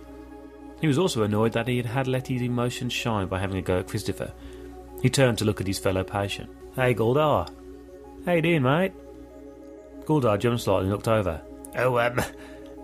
He 0.80 0.86
was 0.86 0.98
also 0.98 1.22
annoyed 1.22 1.52
that 1.52 1.68
he 1.68 1.76
had 1.76 1.86
had 1.86 2.06
let 2.06 2.28
his 2.28 2.42
emotions 2.42 2.92
shine 2.92 3.26
by 3.26 3.38
having 3.38 3.58
a 3.58 3.62
go 3.62 3.78
at 3.80 3.88
Christopher. 3.88 4.32
He 5.02 5.10
turned 5.10 5.38
to 5.38 5.44
look 5.44 5.60
at 5.60 5.66
his 5.66 5.78
fellow 5.78 6.04
patient. 6.04 6.50
Hey, 6.76 6.94
Goldar. 6.94 7.48
How 8.24 8.32
you 8.32 8.42
doing, 8.42 8.62
mate? 8.62 8.92
Goldar 10.04 10.38
jumped 10.38 10.62
slightly 10.62 10.84
and 10.84 10.92
looked 10.92 11.08
over. 11.08 11.40
Oh, 11.76 11.98
um, 11.98 12.20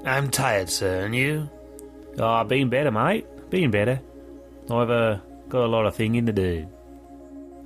I'm 0.05 0.31
tired, 0.31 0.71
sir, 0.71 1.05
and 1.05 1.15
you? 1.15 1.49
Ah, 2.19 2.41
oh, 2.41 2.45
been 2.45 2.69
better, 2.69 2.91
mate. 2.91 3.27
Been 3.51 3.71
better. 3.71 4.01
I've 4.71 4.91
uh, 4.91 5.19
got 5.49 5.65
a 5.65 5.67
lot 5.67 5.87
of 5.87 5.95
thinking 5.95 6.27
to 6.27 6.33
do. 6.33 6.69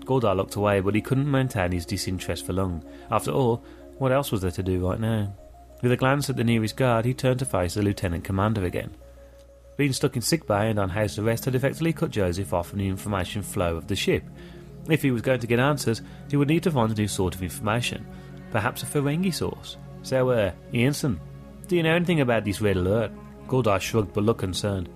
Goldar 0.04 0.36
looked 0.36 0.56
away, 0.56 0.80
but 0.80 0.94
he 0.94 1.00
couldn't 1.00 1.30
maintain 1.30 1.72
his 1.72 1.86
disinterest 1.86 2.44
for 2.44 2.52
long. 2.52 2.84
After 3.10 3.30
all, 3.30 3.64
what 3.98 4.12
else 4.12 4.32
was 4.32 4.42
there 4.42 4.50
to 4.50 4.62
do 4.62 4.86
right 4.86 5.00
now? 5.00 5.34
With 5.82 5.92
a 5.92 5.96
glance 5.96 6.28
at 6.28 6.36
the 6.36 6.44
nearest 6.44 6.76
guard, 6.76 7.04
he 7.04 7.14
turned 7.14 7.38
to 7.38 7.44
face 7.44 7.74
the 7.74 7.82
lieutenant 7.82 8.24
commander 8.24 8.64
again. 8.64 8.94
Being 9.76 9.94
stuck 9.94 10.16
in 10.16 10.22
sick 10.22 10.46
bay 10.46 10.68
and 10.68 10.78
on 10.78 10.90
house 10.90 11.18
arrest 11.18 11.46
had 11.46 11.54
effectively 11.54 11.94
cut 11.94 12.10
Joseph 12.10 12.52
off 12.52 12.68
from 12.68 12.80
the 12.80 12.88
information 12.88 13.40
flow 13.40 13.76
of 13.76 13.86
the 13.86 13.96
ship. 13.96 14.24
If 14.88 15.02
he 15.02 15.10
was 15.10 15.22
going 15.22 15.40
to 15.40 15.46
get 15.46 15.58
answers, 15.58 16.02
he 16.28 16.36
would 16.36 16.48
need 16.48 16.62
to 16.64 16.70
find 16.70 16.92
a 16.92 16.94
new 16.94 17.08
sort 17.08 17.34
of 17.34 17.42
information, 17.42 18.06
perhaps 18.50 18.82
a 18.82 18.86
Ferengi 18.86 19.32
source. 19.32 19.78
So, 20.02 20.30
uh, 20.30 20.52
Ensign, 20.74 21.18
do 21.66 21.76
you 21.76 21.82
know 21.82 21.94
anything 21.94 22.20
about 22.20 22.44
this 22.44 22.60
red 22.60 22.76
alert? 22.76 23.12
Goldar 23.46 23.80
shrugged 23.80 24.12
but 24.12 24.24
looked 24.24 24.40
concerned. 24.40 24.90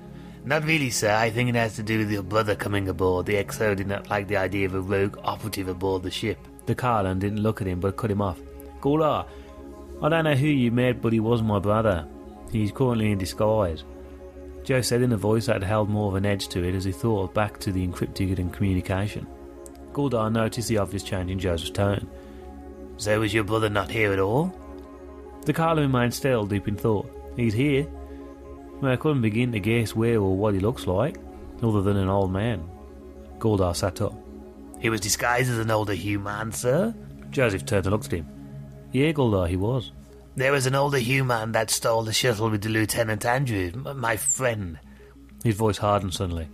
Not 0.44 0.64
really, 0.64 0.90
sir. 0.90 1.10
I 1.10 1.30
think 1.30 1.48
it 1.48 1.54
has 1.54 1.76
to 1.76 1.82
do 1.82 1.98
with 1.98 2.10
your 2.10 2.22
brother 2.22 2.54
coming 2.54 2.86
aboard. 2.88 3.24
The 3.24 3.42
XO 3.42 3.74
did 3.74 3.86
not 3.86 4.10
like 4.10 4.28
the 4.28 4.36
idea 4.36 4.66
of 4.66 4.74
a 4.74 4.80
rogue 4.80 5.16
operative 5.24 5.68
aboard 5.68 6.02
the 6.02 6.10
ship. 6.10 6.38
DeCallan 6.66 7.18
didn't 7.18 7.42
look 7.42 7.62
at 7.62 7.66
him 7.66 7.80
but 7.80 7.96
cut 7.96 8.10
him 8.10 8.20
off. 8.20 8.38
Goldar, 8.82 9.26
I 10.02 10.08
don't 10.10 10.24
know 10.24 10.34
who 10.34 10.46
you 10.46 10.70
met, 10.70 11.00
but 11.00 11.14
he 11.14 11.20
was 11.20 11.42
my 11.42 11.58
brother. 11.58 12.06
He's 12.52 12.72
currently 12.72 13.10
in 13.10 13.18
disguise. 13.18 13.84
Joe 14.64 14.82
said 14.82 15.00
in 15.00 15.12
a 15.12 15.16
voice 15.16 15.46
that 15.46 15.62
held 15.62 15.88
more 15.88 16.08
of 16.08 16.14
an 16.14 16.26
edge 16.26 16.48
to 16.48 16.62
it 16.62 16.74
as 16.74 16.84
he 16.84 16.92
thought 16.92 17.32
back 17.32 17.58
to 17.60 17.72
the 17.72 17.86
encrypted 17.86 18.38
and 18.38 18.52
communication. 18.52 19.26
Goldar 19.92 20.30
noticed 20.30 20.68
the 20.68 20.78
obvious 20.78 21.02
change 21.02 21.30
in 21.30 21.38
Joe's 21.38 21.70
tone. 21.70 22.06
So 22.98 23.20
was 23.20 23.32
your 23.32 23.44
brother 23.44 23.70
not 23.70 23.90
here 23.90 24.12
at 24.12 24.18
all? 24.18 24.54
DeCallan 25.46 25.78
remained 25.78 26.14
still, 26.14 26.44
deep 26.46 26.68
in 26.68 26.76
thought. 26.76 27.10
He's 27.36 27.54
here. 27.54 27.86
I 28.86 28.96
couldn't 28.96 29.22
begin 29.22 29.52
to 29.52 29.60
guess 29.60 29.94
where 29.94 30.18
or 30.20 30.36
what 30.36 30.54
he 30.54 30.60
looks 30.60 30.86
like, 30.86 31.18
other 31.62 31.82
than 31.82 31.96
an 31.96 32.08
old 32.08 32.32
man. 32.32 32.68
Goldar 33.38 33.74
sat 33.74 34.00
up. 34.00 34.14
He 34.80 34.90
was 34.90 35.00
disguised 35.00 35.50
as 35.50 35.58
an 35.58 35.70
older 35.70 35.94
human, 35.94 36.52
sir? 36.52 36.94
Joseph 37.30 37.66
turned 37.66 37.86
and 37.86 37.92
looked 37.92 38.06
at 38.06 38.12
him. 38.12 38.28
Yeah, 38.92 39.12
Goldar, 39.12 39.48
he 39.48 39.56
was. 39.56 39.92
There 40.36 40.52
was 40.52 40.66
an 40.66 40.74
older 40.74 40.98
human 40.98 41.52
that 41.52 41.70
stole 41.70 42.02
the 42.02 42.12
shuttle 42.12 42.50
with 42.50 42.62
the 42.62 42.68
Lieutenant 42.68 43.24
Andrews, 43.24 43.74
my 43.74 44.16
friend. 44.16 44.78
His 45.44 45.56
voice 45.56 45.78
hardened 45.78 46.14
suddenly. 46.14 46.48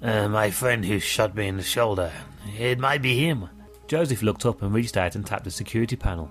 Uh, 0.00 0.28
my 0.28 0.50
friend 0.50 0.84
who 0.84 1.00
shot 1.00 1.34
me 1.34 1.48
in 1.48 1.56
the 1.56 1.62
shoulder. 1.62 2.12
It 2.56 2.78
might 2.78 3.02
be 3.02 3.16
him. 3.16 3.48
Joseph 3.88 4.22
looked 4.22 4.46
up 4.46 4.62
and 4.62 4.72
reached 4.72 4.96
out 4.96 5.14
and 5.16 5.26
tapped 5.26 5.44
the 5.44 5.50
security 5.50 5.96
panel. 5.96 6.30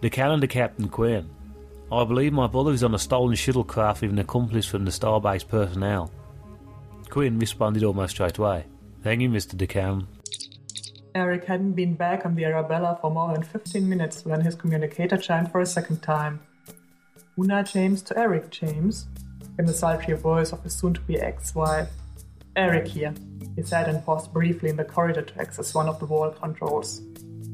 The 0.00 0.08
calendar 0.08 0.46
Captain 0.46 0.88
Quinn. 0.88 1.28
Oh, 1.90 1.98
I 1.98 2.04
believe 2.04 2.32
my 2.32 2.48
brother 2.48 2.72
is 2.72 2.82
on 2.82 2.94
a 2.94 2.98
stolen 2.98 3.36
shuttlecraft 3.36 4.00
with 4.00 4.10
an 4.10 4.18
accomplice 4.18 4.66
from 4.66 4.84
the 4.84 4.90
Starbase 4.90 5.46
personnel. 5.46 6.10
Quinn 7.10 7.38
responded 7.38 7.84
almost 7.84 8.14
straight 8.14 8.38
away. 8.38 8.64
Thank 9.04 9.20
you, 9.20 9.30
Mr. 9.30 9.54
DeCallan. 9.54 10.06
Eric 11.14 11.44
hadn't 11.44 11.72
been 11.72 11.94
back 11.94 12.26
on 12.26 12.34
the 12.34 12.44
Arabella 12.44 12.98
for 13.00 13.10
more 13.10 13.32
than 13.32 13.44
15 13.44 13.88
minutes 13.88 14.24
when 14.24 14.40
his 14.40 14.56
communicator 14.56 15.16
chimed 15.16 15.52
for 15.52 15.60
a 15.60 15.66
second 15.66 16.02
time. 16.02 16.40
Una 17.38 17.62
James 17.62 18.02
to 18.02 18.18
Eric 18.18 18.50
James, 18.50 19.06
in 19.58 19.66
the 19.66 19.72
sultry 19.72 20.14
voice 20.14 20.52
of 20.52 20.62
his 20.64 20.74
soon 20.74 20.92
to 20.94 21.00
be 21.02 21.20
ex 21.20 21.54
wife. 21.54 21.88
Eric 22.56 22.88
here, 22.88 23.14
he 23.54 23.62
said 23.62 23.88
and 23.88 24.04
paused 24.04 24.32
briefly 24.32 24.70
in 24.70 24.76
the 24.76 24.84
corridor 24.84 25.22
to 25.22 25.40
access 25.40 25.72
one 25.72 25.88
of 25.88 25.98
the 26.00 26.06
wall 26.06 26.30
controls. 26.30 27.00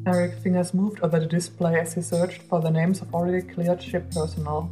Eric's 0.05 0.43
fingers 0.43 0.75
moved 0.75 0.99
over 1.01 1.21
the 1.21 1.27
display 1.27 1.79
as 1.79 1.95
he 1.95 2.03
searched 2.03 2.43
for 2.43 2.61
the 2.61 2.71
names 2.71 3.01
of 3.01 3.15
already 3.15 3.47
cleared 3.47 3.81
ship 3.81 4.11
personnel. 4.11 4.69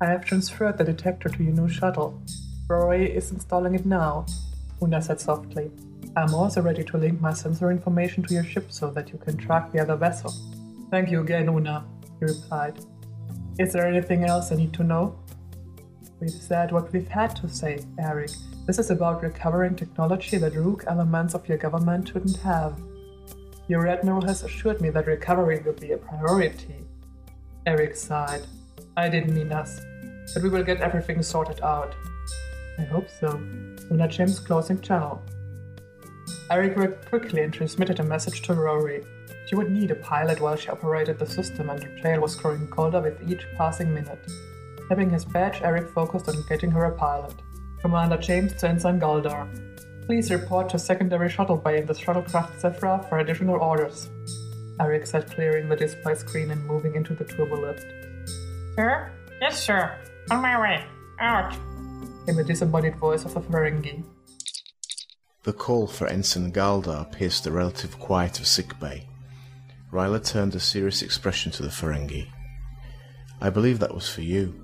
I 0.00 0.06
have 0.06 0.24
transferred 0.24 0.76
the 0.76 0.84
detector 0.84 1.28
to 1.28 1.42
your 1.44 1.52
new 1.52 1.68
shuttle. 1.68 2.20
Rory 2.68 3.10
is 3.10 3.30
installing 3.30 3.76
it 3.76 3.86
now, 3.86 4.26
Una 4.82 5.00
said 5.00 5.20
softly. 5.20 5.70
I'm 6.16 6.34
also 6.34 6.60
ready 6.62 6.82
to 6.82 6.98
link 6.98 7.20
my 7.20 7.32
sensor 7.32 7.70
information 7.70 8.24
to 8.24 8.34
your 8.34 8.42
ship 8.42 8.72
so 8.72 8.90
that 8.90 9.12
you 9.12 9.18
can 9.18 9.36
track 9.36 9.70
the 9.70 9.80
other 9.80 9.94
vessel. 9.94 10.34
Thank 10.90 11.10
you 11.10 11.20
again, 11.20 11.48
Una, 11.48 11.84
he 12.18 12.26
replied. 12.26 12.78
Is 13.60 13.72
there 13.72 13.86
anything 13.86 14.24
else 14.24 14.50
I 14.50 14.56
need 14.56 14.72
to 14.74 14.82
know? 14.82 15.16
We've 16.18 16.30
said 16.30 16.72
what 16.72 16.92
we've 16.92 17.06
had 17.06 17.36
to 17.36 17.48
say, 17.48 17.84
Eric. 18.00 18.32
This 18.66 18.80
is 18.80 18.90
about 18.90 19.22
recovering 19.22 19.76
technology 19.76 20.38
that 20.38 20.56
rogue 20.56 20.82
elements 20.88 21.34
of 21.34 21.48
your 21.48 21.58
government 21.58 22.08
shouldn't 22.08 22.38
have. 22.38 22.76
Your 23.68 23.86
Admiral 23.86 24.22
has 24.22 24.42
assured 24.42 24.80
me 24.80 24.88
that 24.90 25.06
recovery 25.06 25.60
will 25.60 25.74
be 25.74 25.92
a 25.92 25.98
priority. 25.98 26.86
Eric 27.66 27.96
sighed. 27.96 28.46
I 28.96 29.10
didn't 29.10 29.34
mean 29.34 29.52
us, 29.52 29.82
but 30.32 30.42
we 30.42 30.48
will 30.48 30.64
get 30.64 30.80
everything 30.80 31.22
sorted 31.22 31.60
out. 31.60 31.94
I 32.78 32.82
hope 32.82 33.08
so. 33.20 33.38
Una 33.90 34.08
James 34.08 34.40
closing 34.40 34.80
channel. 34.80 35.20
Eric 36.50 36.78
worked 36.78 37.10
quickly 37.10 37.42
and 37.42 37.52
transmitted 37.52 38.00
a 38.00 38.04
message 38.04 38.40
to 38.42 38.54
Rory. 38.54 39.04
She 39.46 39.54
would 39.54 39.70
need 39.70 39.90
a 39.90 39.96
pilot 39.96 40.40
while 40.40 40.56
she 40.56 40.70
operated 40.70 41.18
the 41.18 41.26
system, 41.26 41.68
and 41.68 41.82
her 41.82 41.98
trail 42.00 42.22
was 42.22 42.36
growing 42.36 42.68
colder 42.68 43.02
with 43.02 43.30
each 43.30 43.44
passing 43.58 43.92
minute. 43.92 44.26
Having 44.88 45.10
his 45.10 45.26
badge, 45.26 45.60
Eric 45.60 45.90
focused 45.90 46.30
on 46.30 46.42
getting 46.48 46.70
her 46.70 46.86
a 46.86 46.96
pilot. 46.96 47.34
Commander 47.82 48.16
James 48.16 48.54
to 48.54 48.68
Ensign 48.70 48.98
Goldar. 48.98 49.46
Please 50.08 50.30
report 50.30 50.70
to 50.70 50.78
secondary 50.78 51.28
shuttle 51.28 51.58
bay 51.58 51.80
in 51.80 51.86
the 51.86 51.92
shuttlecraft 51.92 52.58
Zephyr 52.60 53.04
for 53.10 53.18
additional 53.18 53.56
orders. 53.56 54.08
Eric 54.80 55.06
said, 55.06 55.30
clearing 55.30 55.68
the 55.68 55.76
display 55.76 56.14
screen 56.14 56.50
and 56.50 56.64
moving 56.64 56.94
into 56.94 57.14
the 57.14 57.26
turbolift. 57.26 57.84
Sir? 58.74 59.12
Yes, 59.42 59.62
sir. 59.62 59.94
On 60.30 60.40
my 60.40 60.58
way. 60.58 60.82
Out. 61.20 61.52
Came 62.24 62.36
the 62.36 62.42
disembodied 62.42 62.96
voice 62.96 63.26
of 63.26 63.36
a 63.36 63.42
Ferengi. 63.42 64.02
The 65.42 65.52
call 65.52 65.86
for 65.86 66.06
Ensign 66.06 66.52
Goldar 66.52 67.12
pierced 67.12 67.44
the 67.44 67.52
relative 67.52 67.98
quiet 67.98 68.40
of 68.40 68.46
sickbay. 68.46 69.06
Ryla 69.92 70.26
turned 70.26 70.54
a 70.54 70.60
serious 70.60 71.02
expression 71.02 71.52
to 71.52 71.62
the 71.62 71.68
Ferengi. 71.68 72.28
I 73.42 73.50
believe 73.50 73.78
that 73.80 73.94
was 73.94 74.08
for 74.08 74.22
you. 74.22 74.58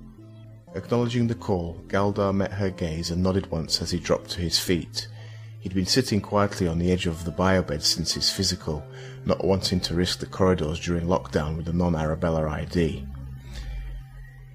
Acknowledging 0.73 1.27
the 1.27 1.35
call, 1.35 1.83
Goldar 1.85 2.33
met 2.33 2.53
her 2.53 2.71
gaze 2.71 3.11
and 3.11 3.21
nodded 3.21 3.51
once 3.51 3.79
as 3.79 3.91
he 3.91 3.99
dropped 3.99 4.31
to 4.31 4.41
his 4.41 4.57
feet. 4.57 5.07
He'd 5.65 5.73
been 5.73 5.87
sitting 5.87 6.21
quietly 6.21 6.67
on 6.67 6.77
the 6.77 6.91
edge 6.91 7.07
of 7.07 7.25
the 7.25 7.31
biobed 7.31 7.81
since 7.81 8.13
his 8.13 8.29
physical, 8.29 8.85
not 9.25 9.43
wanting 9.43 9.79
to 9.79 9.95
risk 9.95 10.19
the 10.19 10.27
corridors 10.27 10.79
during 10.79 11.07
lockdown 11.07 11.57
with 11.57 11.67
a 11.67 11.73
non-Arabella 11.73 12.47
ID. 12.47 13.03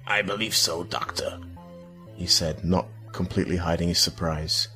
I 0.07 0.21
believe 0.21 0.55
so, 0.55 0.85
Doctor, 0.85 1.37
he 2.15 2.25
said, 2.25 2.63
not 2.63 2.87
completely 3.11 3.57
hiding 3.57 3.89
his 3.89 3.99
surprise. 3.99 4.69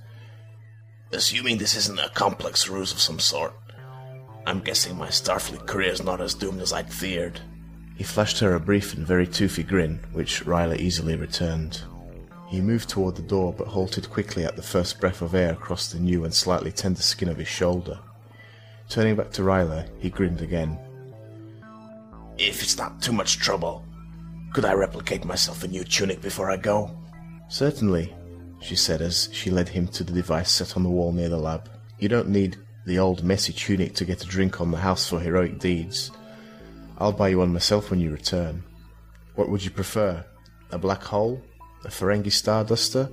Assuming 1.13 1.57
this 1.57 1.77
isn't 1.77 1.99
a 1.99 2.09
complex 2.09 2.67
ruse 2.67 2.91
of 2.91 2.99
some 2.99 3.19
sort. 3.19 3.53
I'm 4.45 4.59
guessing 4.59 4.97
my 4.97 5.07
Starfleet 5.07 5.65
career 5.65 5.91
is 5.91 6.03
not 6.03 6.19
as 6.19 6.33
doomed 6.33 6.59
as 6.59 6.73
I'd 6.73 6.91
feared. 6.91 7.39
He 7.95 8.03
flashed 8.03 8.39
her 8.39 8.55
a 8.55 8.59
brief 8.59 8.93
and 8.93 9.07
very 9.07 9.25
toothy 9.25 9.63
grin, 9.63 10.01
which 10.11 10.43
Ryla 10.43 10.79
easily 10.79 11.15
returned. 11.15 11.81
He 12.47 12.61
moved 12.61 12.89
toward 12.89 13.15
the 13.15 13.21
door 13.21 13.53
but 13.53 13.67
halted 13.67 14.09
quickly 14.09 14.45
at 14.45 14.55
the 14.55 14.61
first 14.61 14.99
breath 14.99 15.21
of 15.21 15.33
air 15.33 15.53
across 15.53 15.91
the 15.91 15.99
new 15.99 16.25
and 16.25 16.33
slightly 16.33 16.71
tender 16.71 17.01
skin 17.01 17.29
of 17.29 17.37
his 17.37 17.47
shoulder. 17.47 17.99
Turning 18.87 19.15
back 19.15 19.31
to 19.31 19.41
Ryla, 19.41 19.89
he 19.99 20.09
grinned 20.09 20.41
again. 20.41 20.77
If 22.37 22.61
it's 22.61 22.77
not 22.77 23.01
too 23.01 23.13
much 23.13 23.39
trouble, 23.39 23.83
could 24.53 24.65
I 24.65 24.73
replicate 24.73 25.25
myself 25.25 25.63
a 25.63 25.67
new 25.67 25.83
tunic 25.83 26.21
before 26.21 26.51
I 26.51 26.57
go? 26.57 26.91
Certainly. 27.49 28.13
she 28.61 28.75
said 28.75 29.01
as 29.01 29.29
she 29.31 29.49
led 29.49 29.69
him 29.69 29.87
to 29.89 30.03
the 30.03 30.13
device 30.13 30.51
set 30.51 30.77
on 30.77 30.83
the 30.83 30.89
wall 30.89 31.11
near 31.11 31.29
the 31.29 31.37
lab. 31.37 31.69
You 31.99 32.09
don't 32.09 32.29
need 32.29 32.57
the 32.85 32.99
old 32.99 33.23
messy 33.23 33.53
tunic 33.53 33.95
to 33.95 34.05
get 34.05 34.23
a 34.23 34.27
drink 34.27 34.61
on 34.61 34.71
the 34.71 34.77
house 34.77 35.09
for 35.09 35.19
heroic 35.19 35.59
deeds. 35.59 36.11
I'll 36.97 37.11
buy 37.11 37.29
you 37.29 37.39
one 37.39 37.51
myself 37.53 37.89
when 37.89 37.99
you 37.99 38.11
return. 38.11 38.63
What 39.35 39.49
would 39.49 39.63
you 39.63 39.71
prefer? 39.71 40.23
A 40.71 40.77
black 40.77 41.03
hole? 41.03 41.41
A 41.85 41.89
Ferengi 41.89 42.31
Starduster? 42.31 43.11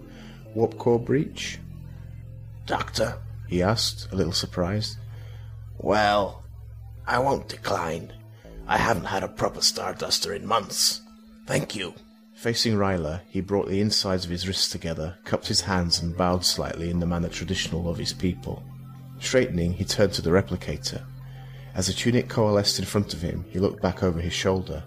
Warp 0.55 0.79
core 0.79 0.99
breach? 0.99 1.59
Doctor, 2.67 3.19
he 3.49 3.63
asked, 3.63 4.09
a 4.13 4.17
little 4.17 4.33
surprised. 4.33 4.97
Well, 5.79 6.43
I 7.07 7.19
won't 7.19 7.49
decline. 7.49 8.13
I 8.67 8.79
haven't 8.79 9.05
had 9.05 9.23
a 9.23 9.29
proper 9.29 9.61
Starduster 9.61 10.35
in 10.35 10.47
months. 10.47 11.03
Thank 11.47 11.75
you. 11.75 11.95
Facing 12.35 12.75
Ryla, 12.75 13.21
he 13.29 13.41
brought 13.41 13.69
the 13.69 13.81
insides 13.81 14.25
of 14.25 14.31
his 14.31 14.49
wrists 14.49 14.69
together, 14.69 15.17
cupped 15.25 15.47
his 15.47 15.61
hands, 15.61 16.01
and 16.01 16.17
bowed 16.17 16.45
slightly 16.45 16.91
in 16.91 16.99
the 16.99 17.07
manner 17.07 17.29
traditional 17.29 17.89
of 17.89 17.99
his 17.99 18.13
people. 18.13 18.63
Straightening, 19.21 19.75
he 19.75 19.85
turned 19.85 20.13
to 20.15 20.23
the 20.23 20.31
replicator. 20.31 21.03
As 21.75 21.87
the 21.87 21.93
tunic 21.93 22.29
coalesced 22.29 22.79
in 22.79 22.85
front 22.85 23.15
of 23.15 23.23
him, 23.23 23.45
he 23.51 23.59
looked 23.59 23.83
back 23.83 24.03
over 24.03 24.21
his 24.21 24.33
shoulder. 24.33 24.83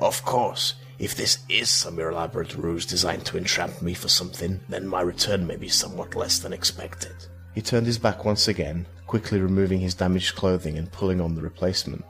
Of 0.00 0.24
course, 0.24 0.74
if 1.02 1.16
this 1.16 1.40
is 1.48 1.68
some 1.68 1.98
elaborate 1.98 2.54
ruse 2.54 2.86
designed 2.86 3.26
to 3.26 3.36
entrap 3.36 3.82
me 3.82 3.92
for 3.92 4.06
something, 4.06 4.60
then 4.68 4.86
my 4.86 5.00
return 5.00 5.44
may 5.44 5.56
be 5.56 5.68
somewhat 5.68 6.14
less 6.14 6.38
than 6.38 6.52
expected. 6.52 7.16
He 7.56 7.60
turned 7.60 7.86
his 7.86 7.98
back 7.98 8.24
once 8.24 8.46
again, 8.46 8.86
quickly 9.08 9.40
removing 9.40 9.80
his 9.80 9.94
damaged 9.94 10.36
clothing 10.36 10.78
and 10.78 10.92
pulling 10.92 11.20
on 11.20 11.34
the 11.34 11.42
replacement. 11.42 12.04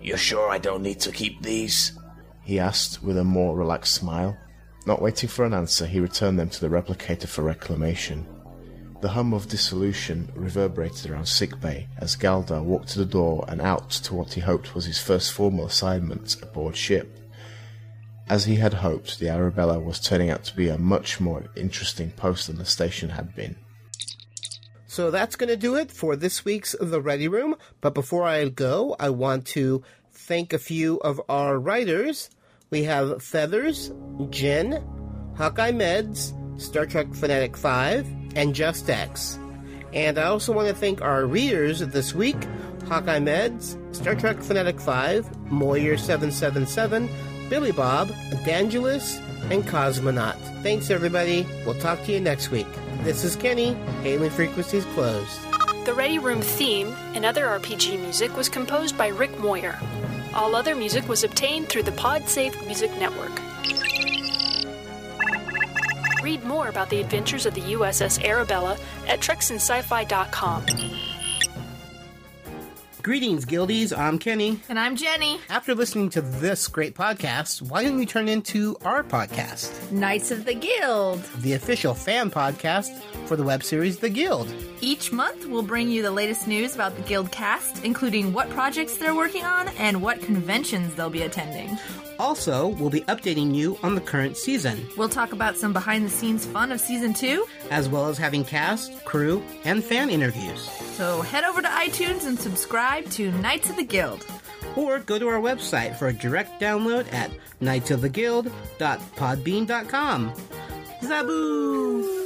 You're 0.00 0.16
sure 0.16 0.48
I 0.48 0.56
don't 0.56 0.82
need 0.82 1.00
to 1.00 1.12
keep 1.12 1.42
these? 1.42 1.98
He 2.42 2.58
asked 2.58 3.02
with 3.02 3.18
a 3.18 3.24
more 3.24 3.54
relaxed 3.54 3.92
smile. 3.92 4.34
Not 4.86 5.02
waiting 5.02 5.28
for 5.28 5.44
an 5.44 5.52
answer, 5.52 5.84
he 5.84 6.00
returned 6.00 6.38
them 6.38 6.48
to 6.48 6.60
the 6.62 6.74
replicator 6.74 7.28
for 7.28 7.42
reclamation. 7.42 8.26
The 9.02 9.10
hum 9.10 9.34
of 9.34 9.48
dissolution 9.48 10.32
reverberated 10.34 11.10
around 11.10 11.26
sickbay 11.26 11.86
as 11.98 12.16
Goldar 12.16 12.64
walked 12.64 12.88
to 12.88 13.00
the 13.00 13.04
door 13.04 13.44
and 13.48 13.60
out 13.60 13.90
to 13.90 14.14
what 14.14 14.32
he 14.32 14.40
hoped 14.40 14.74
was 14.74 14.86
his 14.86 14.98
first 14.98 15.34
formal 15.34 15.66
assignment 15.66 16.42
aboard 16.42 16.74
ship. 16.74 17.14
As 18.28 18.44
he 18.44 18.56
had 18.56 18.74
hoped, 18.74 19.18
the 19.18 19.30
Arabella 19.30 19.78
was 19.78 19.98
turning 19.98 20.28
out 20.28 20.44
to 20.44 20.56
be 20.56 20.68
a 20.68 20.76
much 20.76 21.18
more 21.18 21.44
interesting 21.56 22.10
post 22.10 22.46
than 22.46 22.58
the 22.58 22.66
station 22.66 23.10
had 23.10 23.34
been. 23.34 23.56
So 24.86 25.10
that's 25.10 25.36
going 25.36 25.48
to 25.48 25.56
do 25.56 25.76
it 25.76 25.90
for 25.90 26.16
this 26.16 26.44
week's 26.44 26.74
The 26.80 27.00
Ready 27.00 27.28
Room. 27.28 27.56
But 27.80 27.94
before 27.94 28.24
I 28.24 28.48
go, 28.48 28.96
I 28.98 29.10
want 29.10 29.46
to 29.48 29.82
thank 30.12 30.52
a 30.52 30.58
few 30.58 30.96
of 31.00 31.20
our 31.28 31.58
writers. 31.58 32.30
We 32.70 32.82
have 32.84 33.22
Feathers, 33.22 33.92
Jen, 34.28 34.84
Hawkeye 35.36 35.72
Meds, 35.72 36.32
Star 36.60 36.84
Trek 36.84 37.14
Fanatic 37.14 37.56
5, 37.56 38.06
and 38.34 38.54
Just 38.54 38.90
X. 38.90 39.38
And 39.92 40.18
I 40.18 40.24
also 40.24 40.52
want 40.52 40.68
to 40.68 40.74
thank 40.74 41.00
our 41.00 41.24
readers 41.24 41.80
this 41.80 42.14
week 42.14 42.36
Hawkeye 42.88 43.20
Meds, 43.20 43.76
Star 43.94 44.14
Trek 44.14 44.40
Fanatic 44.42 44.80
5, 44.80 45.26
Moyer777, 45.50 47.08
Billy 47.48 47.72
Bob, 47.72 48.10
Evangelist, 48.30 49.20
and 49.50 49.64
Cosmonaut. 49.64 50.36
Thanks, 50.62 50.90
everybody. 50.90 51.46
We'll 51.64 51.78
talk 51.80 52.04
to 52.04 52.12
you 52.12 52.20
next 52.20 52.50
week. 52.50 52.66
This 53.02 53.24
is 53.24 53.36
Kenny. 53.36 53.74
Hailing 54.02 54.30
Frequencies 54.30 54.84
closed. 54.86 55.40
The 55.86 55.94
Ready 55.94 56.18
Room 56.18 56.42
theme 56.42 56.94
and 57.14 57.24
other 57.24 57.46
RPG 57.46 57.98
music 58.00 58.36
was 58.36 58.48
composed 58.48 58.98
by 58.98 59.08
Rick 59.08 59.38
Moyer. 59.38 59.78
All 60.34 60.54
other 60.54 60.74
music 60.74 61.08
was 61.08 61.24
obtained 61.24 61.68
through 61.68 61.84
the 61.84 61.92
PodSafe 61.92 62.66
Music 62.66 62.90
Network. 62.98 63.40
Read 66.22 66.44
more 66.44 66.68
about 66.68 66.90
the 66.90 67.00
adventures 67.00 67.46
of 67.46 67.54
the 67.54 67.62
USS 67.62 68.22
Arabella 68.22 68.76
at 69.06 69.20
treksinsci-fi.com. 69.20 70.66
Greetings, 73.08 73.46
Guildies. 73.46 73.96
I'm 73.96 74.18
Kenny. 74.18 74.60
And 74.68 74.78
I'm 74.78 74.94
Jenny. 74.94 75.40
After 75.48 75.74
listening 75.74 76.10
to 76.10 76.20
this 76.20 76.68
great 76.68 76.94
podcast, 76.94 77.62
why 77.62 77.82
don't 77.82 77.98
you 77.98 78.04
turn 78.04 78.28
into 78.28 78.76
our 78.84 79.02
podcast? 79.02 79.90
Knights 79.90 80.30
of 80.30 80.44
the 80.44 80.52
Guild, 80.52 81.22
the 81.38 81.54
official 81.54 81.94
fan 81.94 82.30
podcast 82.30 82.94
for 83.24 83.34
the 83.34 83.42
web 83.42 83.64
series 83.64 83.96
The 83.96 84.10
Guild. 84.10 84.54
Each 84.82 85.10
month, 85.10 85.46
we'll 85.46 85.62
bring 85.62 85.88
you 85.88 86.02
the 86.02 86.10
latest 86.10 86.46
news 86.46 86.74
about 86.74 86.96
the 86.96 87.02
Guild 87.02 87.32
cast, 87.32 87.82
including 87.82 88.34
what 88.34 88.50
projects 88.50 88.98
they're 88.98 89.14
working 89.14 89.44
on 89.44 89.68
and 89.78 90.02
what 90.02 90.20
conventions 90.20 90.94
they'll 90.94 91.08
be 91.08 91.22
attending. 91.22 91.78
Also, 92.18 92.66
we'll 92.66 92.90
be 92.90 93.02
updating 93.02 93.54
you 93.54 93.78
on 93.82 93.94
the 93.94 94.00
current 94.00 94.36
season. 94.36 94.84
We'll 94.96 95.08
talk 95.08 95.32
about 95.32 95.56
some 95.56 95.72
behind 95.72 96.04
the 96.04 96.10
scenes 96.10 96.44
fun 96.44 96.72
of 96.72 96.80
season 96.80 97.14
two, 97.14 97.46
as 97.70 97.88
well 97.88 98.08
as 98.08 98.18
having 98.18 98.44
cast, 98.44 99.04
crew, 99.04 99.42
and 99.64 99.84
fan 99.84 100.10
interviews. 100.10 100.68
So 100.96 101.22
head 101.22 101.44
over 101.44 101.62
to 101.62 101.68
iTunes 101.68 102.26
and 102.26 102.36
subscribe 103.02 103.32
to 103.32 103.38
Knights 103.40 103.70
of 103.70 103.76
the 103.76 103.84
Guild. 103.84 104.26
Or 104.76 104.98
go 105.00 105.18
to 105.18 105.26
our 105.28 105.40
website 105.40 105.96
for 105.96 106.08
a 106.08 106.12
direct 106.12 106.60
download 106.60 107.10
at 107.12 107.30
knightsoftheguild.podbean.com. 107.60 110.32
Zaboo! 111.02 112.18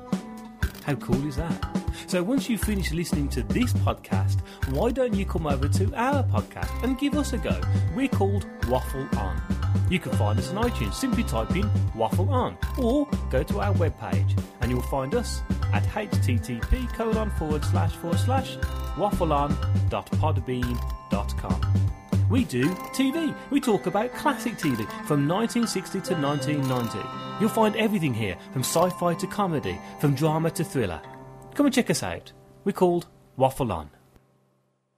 How 0.85 0.97
cool 0.97 1.25
is 1.29 1.37
that? 1.37 1.65
So 2.09 2.21
once 2.21 2.49
you 2.49 2.59
finish 2.59 2.91
listening 2.91 3.29
to 3.29 3.45
this 3.45 3.73
podcast, 3.75 4.41
why 4.71 4.91
don't 4.91 5.15
you 5.15 5.25
come 5.25 5.47
over 5.47 5.69
to 5.69 5.95
our 5.95 6.25
podcast 6.25 6.83
and 6.83 6.99
give 6.99 7.15
us 7.15 7.33
a 7.33 7.39
go? 7.39 7.57
We're 7.95 8.09
called 8.09 8.45
Waffle 8.69 9.07
On. 9.17 9.41
You 9.89 10.01
can 10.01 10.11
find 10.15 10.37
us 10.37 10.53
on 10.53 10.69
iTunes. 10.69 10.95
Simply 10.95 11.23
type 11.23 11.55
in 11.55 11.71
Waffle 11.95 12.31
On 12.31 12.59
or 12.77 13.09
go 13.31 13.45
to 13.45 13.61
our 13.61 13.73
webpage 13.75 14.37
and 14.63 14.73
you'll 14.73 14.83
find 14.83 15.15
us 15.15 15.43
at 15.73 15.85
http 15.85 16.93
colon 16.93 17.31
forward 17.39 17.65
slash 17.65 17.93
forward 17.93 18.19
slash 18.19 18.57
waffleon.podbean.com. 18.97 21.61
We 22.31 22.45
do 22.45 22.71
TV. 22.97 23.35
We 23.51 23.61
talk 23.61 23.87
about 23.87 24.15
classic 24.15 24.55
TV 24.55 24.79
from 25.07 25.29
1960 25.29 26.01
to 26.01 26.15
1990. 26.15 26.99
You'll 27.39 27.51
find 27.51 27.77
everything 27.77 28.15
here 28.15 28.37
from 28.53 28.63
sci 28.63 28.89
fi 28.91 29.15
to 29.15 29.27
comedy, 29.27 29.79
from 30.01 30.15
drama 30.15 30.51
to 30.53 30.65
thriller. 30.65 31.03
Come 31.55 31.67
and 31.67 31.75
check 31.75 31.91
us 31.91 32.03
out. 32.03 32.33
We're 32.65 32.73
called 32.73 33.07
Waffle 33.37 33.71
On. 33.73 33.91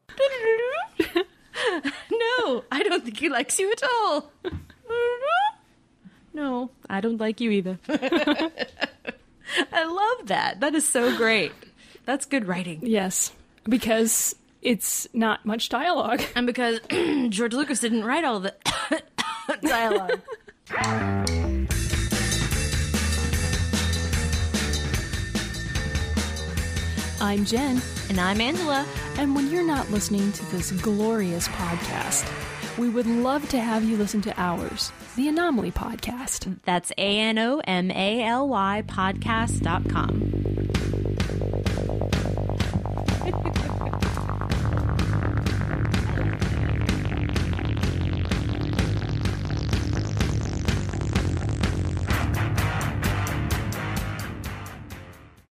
no, 2.12 2.64
I 2.70 2.82
don't 2.84 3.04
think 3.04 3.18
he 3.18 3.28
likes 3.28 3.58
you 3.58 3.72
at 3.72 3.82
all. 3.82 4.30
no, 6.32 6.70
I 6.88 7.00
don't 7.00 7.20
like 7.20 7.40
you 7.40 7.50
either. 7.50 7.78
I 7.88 9.84
love 9.84 10.28
that. 10.28 10.60
That 10.60 10.76
is 10.76 10.88
so 10.88 11.16
great. 11.16 11.52
That's 12.04 12.24
good 12.24 12.46
writing. 12.46 12.80
Yes, 12.82 13.32
because 13.64 14.36
it's 14.62 15.06
not 15.12 15.44
much 15.44 15.68
dialogue. 15.68 16.22
And 16.34 16.46
because 16.46 16.80
George 17.28 17.52
Lucas 17.52 17.80
didn't 17.80 18.04
write 18.04 18.24
all 18.24 18.40
the 18.40 18.54
dialogue. 19.62 20.20
I'm 27.20 27.44
Jen. 27.44 27.80
And 28.08 28.20
I'm 28.20 28.40
Angela. 28.40 28.86
And 29.18 29.34
when 29.34 29.50
you're 29.50 29.66
not 29.66 29.90
listening 29.90 30.30
to 30.32 30.44
this 30.46 30.70
glorious 30.72 31.48
podcast, 31.48 32.28
we 32.78 32.88
would 32.88 33.06
love 33.06 33.48
to 33.48 33.58
have 33.58 33.84
you 33.84 33.96
listen 33.96 34.20
to 34.22 34.40
ours, 34.40 34.92
the 35.16 35.28
Anomaly 35.28 35.72
Podcast. 35.72 36.58
That's 36.64 36.92
A 36.98 37.18
N 37.20 37.38
O 37.38 37.60
M 37.66 37.90
A 37.90 38.22
L 38.22 38.48
Y 38.48 38.82
podcast.com. 38.86 40.75